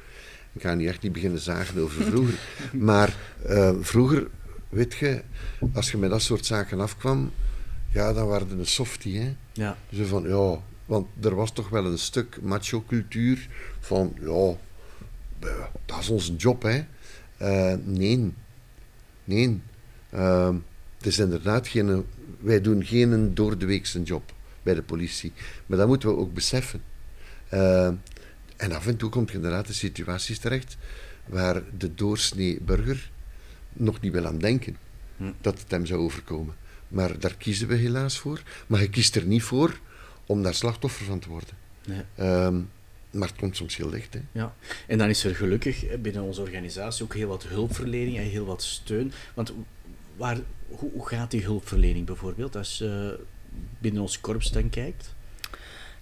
[0.55, 2.39] Ik ga niet echt niet beginnen zagen over vroeger.
[2.89, 4.27] maar uh, vroeger
[4.74, 5.24] weet je,
[5.74, 7.32] als je met dat soort zaken afkwam,
[7.89, 9.19] ja, dan waren een softie.
[9.19, 9.36] Hè?
[9.53, 9.78] Ja.
[9.93, 13.47] Zo van, ja, want er was toch wel een stuk macho-cultuur
[13.80, 14.55] van, ja,
[15.86, 16.86] dat is onze job, hè.
[17.41, 18.34] Uh, nee.
[19.24, 19.61] Nee.
[20.13, 20.55] Uh,
[20.97, 22.05] het is inderdaad geen,
[22.39, 25.34] wij doen geen door de weekse job bij de politie.
[25.65, 26.82] Maar dat moeten we ook beseffen.
[27.53, 27.91] Uh,
[28.57, 30.78] en af en toe komt je inderdaad in situaties terecht
[31.26, 33.11] waar de doorsnee burger
[33.74, 34.78] nog niet wil aan denken
[35.17, 35.32] hm.
[35.41, 36.55] dat het hem zou overkomen.
[36.88, 38.41] Maar daar kiezen we helaas voor.
[38.67, 39.80] Maar je kiest er niet voor
[40.26, 41.57] om daar slachtoffer van te worden.
[41.88, 42.01] Nee.
[42.15, 42.61] Ehm,
[43.11, 44.13] maar het komt soms heel licht.
[44.13, 44.19] Hè.
[44.32, 44.55] Ja.
[44.88, 48.63] En dan is er gelukkig binnen onze organisatie ook heel wat hulpverlening en heel wat
[48.63, 49.11] steun.
[49.34, 49.53] Want
[50.17, 53.19] waar, hoe, gaat die hulpverlening bijvoorbeeld als je
[53.80, 55.15] binnen ons korps dan kijkt?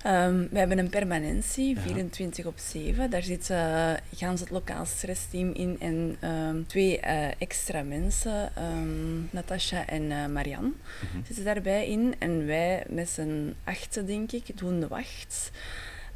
[0.07, 3.09] Um, we hebben een permanentie, 24 op 7.
[3.09, 9.29] Daar zit uh, gans het lokaal stressteam in en um, twee uh, extra mensen, um,
[9.31, 10.75] Natasha en uh, Marianne, mm
[11.11, 11.25] -hmm.
[11.25, 12.15] zitten daarbij in.
[12.19, 15.51] En wij met z'n achten, denk ik, doen de wacht.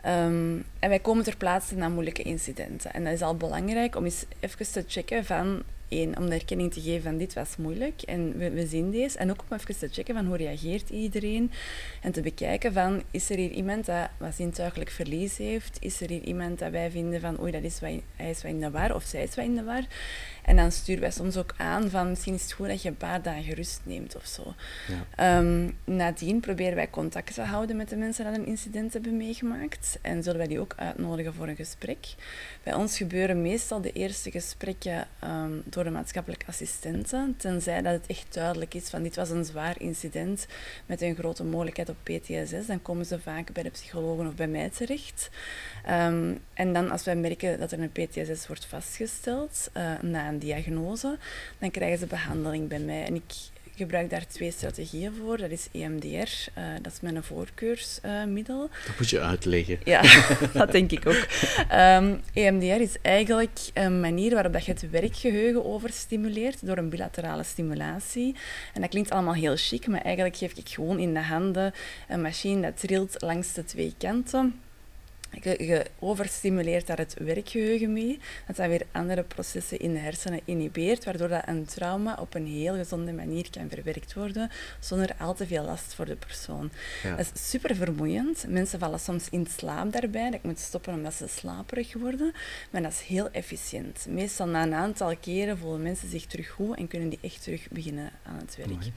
[0.05, 2.93] Um, en wij komen ter plaatse na moeilijke incidenten.
[2.93, 5.63] En dat is al belangrijk om eens even te checken van
[5.97, 9.17] één, om de erkenning te geven van dit was moeilijk en we, we zien deze.
[9.17, 11.51] En ook om even te checken van hoe reageert iedereen.
[12.01, 15.77] En te bekijken van, is er hier iemand dat wat zintuigelijk verlies heeft?
[15.79, 18.51] Is er hier iemand dat wij vinden van, oei, dat is wat, hij is wat
[18.51, 19.83] in de war of zij is wat in de war?
[20.45, 22.97] En dan sturen wij soms ook aan van misschien is het goed dat je een
[22.97, 24.53] paar dagen rust neemt of zo.
[25.17, 25.37] Ja.
[25.37, 29.99] Um, nadien proberen wij contact te houden met de mensen die een incident hebben meegemaakt.
[30.01, 32.07] En zullen wij die ook uitnodigen voor een gesprek.
[32.63, 37.35] Bij ons gebeuren meestal de eerste gesprekken um, door de maatschappelijke assistenten.
[37.37, 40.47] Tenzij dat het echt duidelijk is van dit was een zwaar incident
[40.85, 42.67] met een grote mogelijkheid op PTSS.
[42.67, 45.29] Dan komen ze vaak bij de psychologen of bij mij terecht.
[45.89, 50.39] Um, en dan als wij merken dat er een PTSS wordt vastgesteld uh, na een
[50.39, 51.17] diagnose,
[51.59, 53.05] dan krijgen ze behandeling bij mij.
[53.05, 53.33] En ik
[53.75, 55.37] gebruik daar twee strategieën voor.
[55.37, 58.69] Dat is EMDR, uh, dat is mijn voorkeursmiddel.
[58.85, 59.79] Dat moet je uitleggen.
[59.83, 60.01] Ja,
[60.53, 61.27] dat denk ik ook.
[61.73, 67.43] Um, EMDR is eigenlijk een manier waarop dat je het werkgeheugen overstimuleert door een bilaterale
[67.43, 68.35] stimulatie.
[68.73, 71.73] En dat klinkt allemaal heel chic, maar eigenlijk geef ik gewoon in de handen
[72.07, 74.59] een machine dat trilt langs de twee kanten.
[75.41, 80.41] Je, je, overstimuleert daar het werkgeheugen mee, dat dan weer andere processen in de hersenen
[80.45, 85.33] inhibeert, waardoor dat een trauma op een heel gezonde manier kan verwerkt worden, zonder al
[85.33, 86.71] te veel last voor de persoon.
[87.17, 88.45] Dat is super vermoeiend.
[88.47, 92.33] Mensen vallen soms in slaap daarbij, dat moet stoppen omdat ze slaperig worden,
[92.69, 94.05] maar dat is heel efficiënt.
[94.09, 97.67] Meestal na een aantal keren voelen mensen zich terug goed en kunnen die echt terug
[97.69, 98.91] beginnen aan het werk.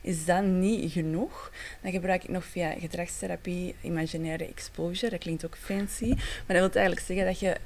[0.00, 1.52] Is dat niet genoeg?
[1.82, 5.10] Dan gebruik ik nog via gedragstherapie imaginaire exposure.
[5.10, 6.08] Dat klinkt ook fancy.
[6.46, 7.56] Maar dat wil eigenlijk zeggen dat je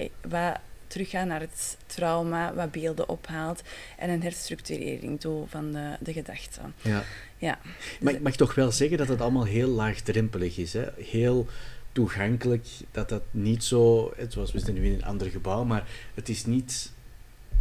[0.00, 3.62] uh, wat teruggaat naar het trauma, wat beelden ophaalt
[3.98, 6.74] en een herstructurering doet van de, de gedachten.
[6.82, 7.04] Ja.
[7.38, 7.58] Ja.
[8.00, 10.72] Maar ik mag toch wel zeggen dat het allemaal heel laagdrempelig is.
[10.72, 10.84] Hè?
[10.96, 11.46] Heel
[11.92, 16.28] toegankelijk, dat dat niet zo, zoals we zitten nu in een ander gebouw, maar het
[16.28, 16.92] is niet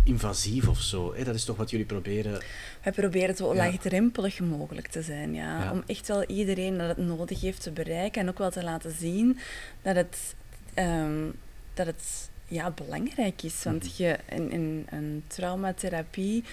[0.03, 1.13] invasief of zo.
[1.13, 1.23] Hè?
[1.23, 2.41] Dat is toch wat jullie proberen?
[2.83, 3.55] Wij proberen zo ja.
[3.55, 5.33] laagdrempelig mogelijk te zijn.
[5.33, 5.71] Ja.
[5.71, 8.91] Om echt wel iedereen dat het nodig heeft te bereiken en ook wel te laten
[8.91, 9.39] zien
[9.81, 10.35] dat het,
[10.75, 11.33] um,
[11.73, 13.63] dat het ja, belangrijk is.
[13.63, 14.03] Want mhm.
[14.03, 16.43] je, in, in, een traumatherapie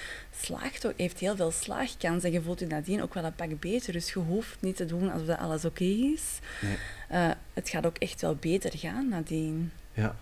[0.40, 3.60] slaagt ook, heeft heel veel slaagkans en je voelt je nadien ook wel een pak
[3.60, 3.92] beter.
[3.92, 6.38] Dus je hoeft niet te doen alsof dat alles oké is.
[6.60, 6.76] Nee.
[7.12, 9.72] Uh, het gaat ook echt wel beter gaan nadien.
[9.92, 10.16] Ja.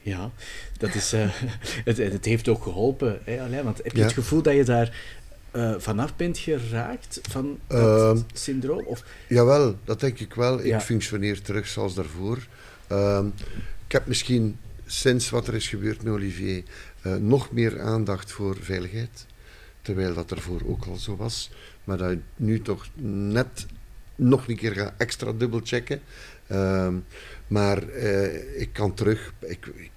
[0.00, 0.30] Ja,
[0.78, 1.28] dat is, uh,
[1.84, 3.20] het, het heeft ook geholpen.
[3.24, 5.16] Hè, Alain, want heb je het gevoel dat je daar
[5.52, 8.84] uh, vanaf bent geraakt van dat uh, syndroom?
[8.84, 9.04] Of?
[9.28, 10.64] Jawel, dat denk ik wel.
[10.64, 12.46] Ik functioneer terug zoals daarvoor.
[12.92, 13.24] Uh,
[13.86, 16.62] ik heb misschien sinds wat er is gebeurd met Olivier
[17.02, 19.26] uh, nog meer aandacht voor veiligheid.
[19.82, 21.50] Terwijl dat ervoor ook al zo was.
[21.84, 23.66] Maar dat ik nu toch net
[24.14, 26.00] nog een keer ga extra dubbelchecken.
[26.46, 26.94] Ehm,
[27.48, 27.82] maar
[28.56, 29.32] ik kan terug.
[29.40, 29.90] Ik, ik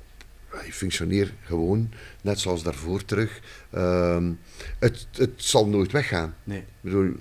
[0.64, 1.92] ik functioneer gewoon,
[2.22, 3.42] net zoals daarvoor terug.
[3.70, 4.32] Ehm,
[4.80, 6.36] het, het zal nooit weggaan.
[6.44, 6.60] Nee.
[6.60, 7.16] Ik bedoel,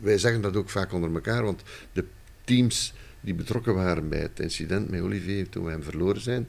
[0.00, 1.62] wij zeggen dat ook vaak onder elkaar, want
[1.92, 2.04] de
[2.44, 6.48] teams die betrokken waren bij het incident met Olivier toen we hem verloren zijn,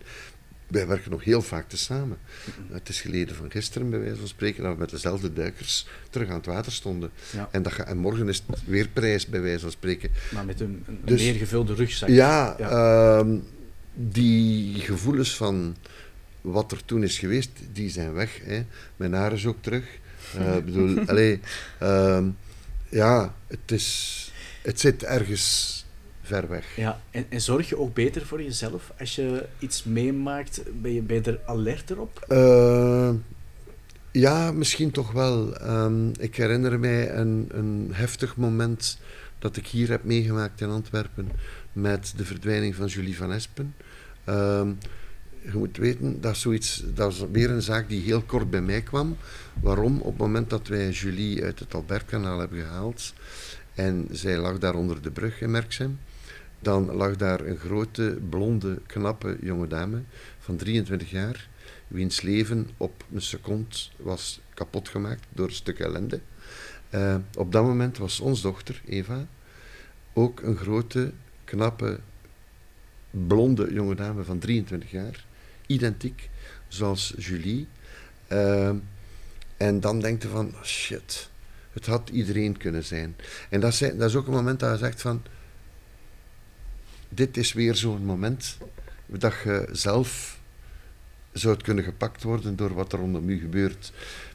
[0.68, 2.18] wij werken nog heel vaak te samen.
[2.72, 6.30] Het is geleden van gisteren, bij wijze van spreken, dat we met dezelfde duikers terug
[6.30, 7.11] aan het water stonden.
[7.32, 7.49] Ja.
[7.51, 10.09] En, dat ga, en morgen is het weer prijs, bij wijze van spreken.
[10.32, 12.09] Maar met een, een dus, meer gevulde rugzak.
[12.09, 12.70] Ja, ja.
[13.20, 13.38] Ehm,
[13.93, 15.76] die gevoelens van
[16.41, 18.39] wat er toen is geweest, die zijn weg.
[18.43, 18.65] Hè.
[18.95, 19.86] Mijn haar is ook terug.
[20.38, 21.39] Uh, bedoel, allee,
[21.84, 22.26] uh,
[22.89, 25.86] ja, het, is, het zit ergens
[26.28, 26.75] ver weg.
[26.75, 28.91] Ja, en, en, zorg je ook beter voor jezelf?
[28.99, 32.25] Als je iets meemaakt, ben je beter alerter op?
[32.30, 33.09] Uh,
[34.11, 35.61] ja, misschien toch wel.
[35.61, 38.97] Um, ik herinner mij een, een heftig moment
[39.39, 41.32] dat ik hier heb meegemaakt in Antwerpen
[41.73, 43.75] met de verdwijning van Julie van Espen.
[44.30, 44.78] Um,
[45.51, 49.17] je moet weten, dat, zoiets, dat weer een zaak die heel kort bij mij kwam.
[49.61, 49.99] Waarom?
[49.99, 53.13] Op het moment dat wij Julie uit het Albertkanaal hebben gehaald
[53.78, 55.99] en zij lag daar onder de brug in Merksem,
[56.60, 60.01] dan lag daar een grote, blonde, knappe jonge dame
[60.39, 61.47] van 23 jaar,
[61.88, 66.20] wiens leven op een seconde was kapot gemaakt door een stuk ellende.
[66.89, 69.28] Uh, op dat moment was ons dochter, Eva,
[70.14, 71.12] ook een grote,
[71.43, 71.99] knappe,
[73.10, 75.26] blonde jonge dame van 23 jaar,
[75.66, 76.30] identiek
[76.68, 77.68] zoals Julie.
[78.32, 78.70] Uh,
[79.58, 81.30] en dan denkt je van, shit,
[81.72, 83.16] het had iedereen kunnen zijn.
[83.49, 85.24] En dat dat is ook een moment dat je zegt van,
[87.10, 88.58] dit is weer zo'n moment
[89.05, 90.39] dat je zelf
[91.32, 93.91] zou kunnen gepakt worden door wat er rondom u gebeurt.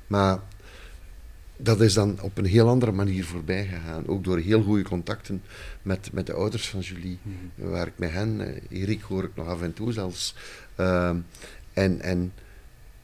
[0.06, 0.40] Maar
[1.56, 4.06] dat is dan op een heel andere manier voorbij gegaan.
[4.06, 5.42] Ook door heel goede contacten
[5.82, 7.18] met, met de ouders van Julie.
[7.22, 10.34] Mm Waar ik met hen, uh, Erik hoor ik nog af en toe zelfs.
[10.76, 11.08] Uh,
[11.72, 12.32] en, en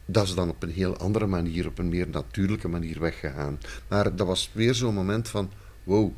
[0.04, 3.58] dat is dan op een heel andere manier, op een meer natuurlijke manier weggegaan.
[3.88, 5.50] Maar dat was weer zo'n moment van,
[5.84, 6.12] wow.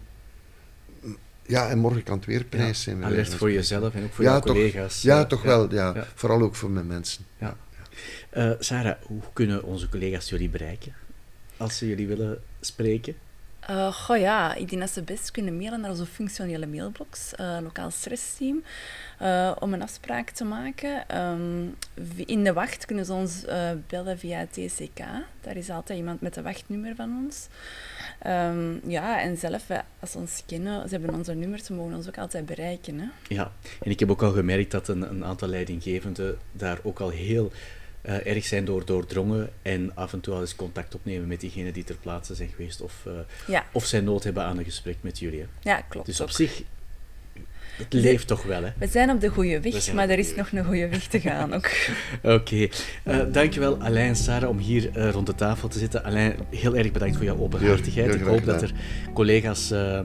[1.46, 3.04] Ja, en morgen kan het weer prijs zijn.
[3.04, 5.02] Alert voor jezelf en ook voor je collega's.
[5.02, 5.72] Ja, toch wel.
[5.72, 6.06] Ja.
[6.14, 7.24] Vooral ook voor mijn mensen.
[7.38, 7.56] Ja.
[8.36, 10.94] Uh, Sarah, hoe kunnen onze collega's jullie bereiken?
[11.56, 13.14] Als ze jullie willen spreken?
[13.70, 17.90] Uh, ja, ik denk dat ze best kunnen mailen naar onze functionele mailbox, uh, lokaal
[17.90, 18.62] stressteam,
[19.22, 21.18] uh, om een afspraak te maken.
[21.20, 21.76] Um,
[22.26, 23.44] in de wacht kunnen ze ons
[23.86, 25.00] bellen via TCK.
[25.40, 27.48] Daar is altijd iemand met een wachtnummer van ons.
[28.26, 29.66] Um, ja, en zelf,
[30.00, 32.98] als ze ons kennen, ze hebben onze nummers, ze mogen ons ook altijd bereiken.
[32.98, 33.06] Hè?
[33.28, 33.52] Ja,
[33.82, 37.52] en ik heb ook al gemerkt dat een, een aantal leidinggevenden daar ook al heel
[38.02, 41.72] uh, erg zijn door doordrongen en af en toe al eens contact opnemen met diegenen
[41.72, 43.04] die ter plaatse zijn geweest of,
[43.48, 45.40] uh, of zij nood hebben aan een gesprek met jullie.
[45.40, 45.70] Hè.
[45.70, 46.06] Ja, klopt.
[46.06, 46.62] Dus op zich,
[47.76, 48.70] het leeft toch wel, hè?
[48.78, 51.54] We zijn op de goede weg, maar er is nog een goede weg te gaan
[51.54, 51.66] ook.
[52.22, 52.32] Oké.
[52.32, 52.70] Okay.
[53.04, 56.04] Uh, eh, dankjewel Alain en Sarah om hier uh, rond de tafel te zitten.
[56.04, 58.14] Alain, heel erg bedankt voor jouw openhartigheid.
[58.14, 58.72] Ik hoop dat er
[59.14, 60.00] collega's uh,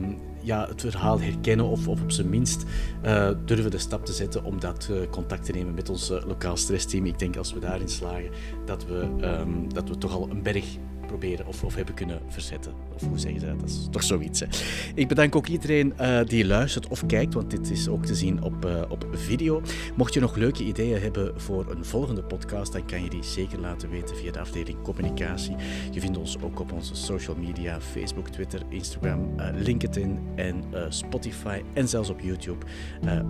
[0.46, 2.64] ja, het verhaal herkennen of, of op zijn minst
[3.04, 6.24] uh, durven de stap te zetten om dat uh, contact te nemen met ons uh,
[6.26, 7.06] lokaal stressteam.
[7.06, 8.30] Ik denk als we daarin slagen
[8.64, 10.76] dat we, um, dat we toch al een berg
[11.06, 12.72] proberen of, of hebben kunnen verzetten.
[12.94, 13.60] Of hoe zeg je dat?
[13.60, 14.40] Dat is toch zoiets.
[14.40, 14.46] Hè?
[14.94, 18.42] Ik bedank ook iedereen eh, die luistert of kijkt, want dit is ook te zien
[18.42, 19.62] op, eh, op video.
[19.94, 23.60] Mocht je nog leuke ideeën hebben voor een volgende podcast, dan kan je die zeker
[23.60, 25.56] laten weten via de afdeling communicatie.
[25.90, 31.62] Je vindt ons ook op onze social media: Facebook, Twitter, Instagram, eh, LinkedIn en Spotify
[31.72, 32.66] en zelfs op YouTube,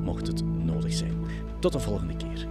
[0.02, 1.14] mocht het nodig zijn.
[1.60, 2.48] Tot de volgende keer.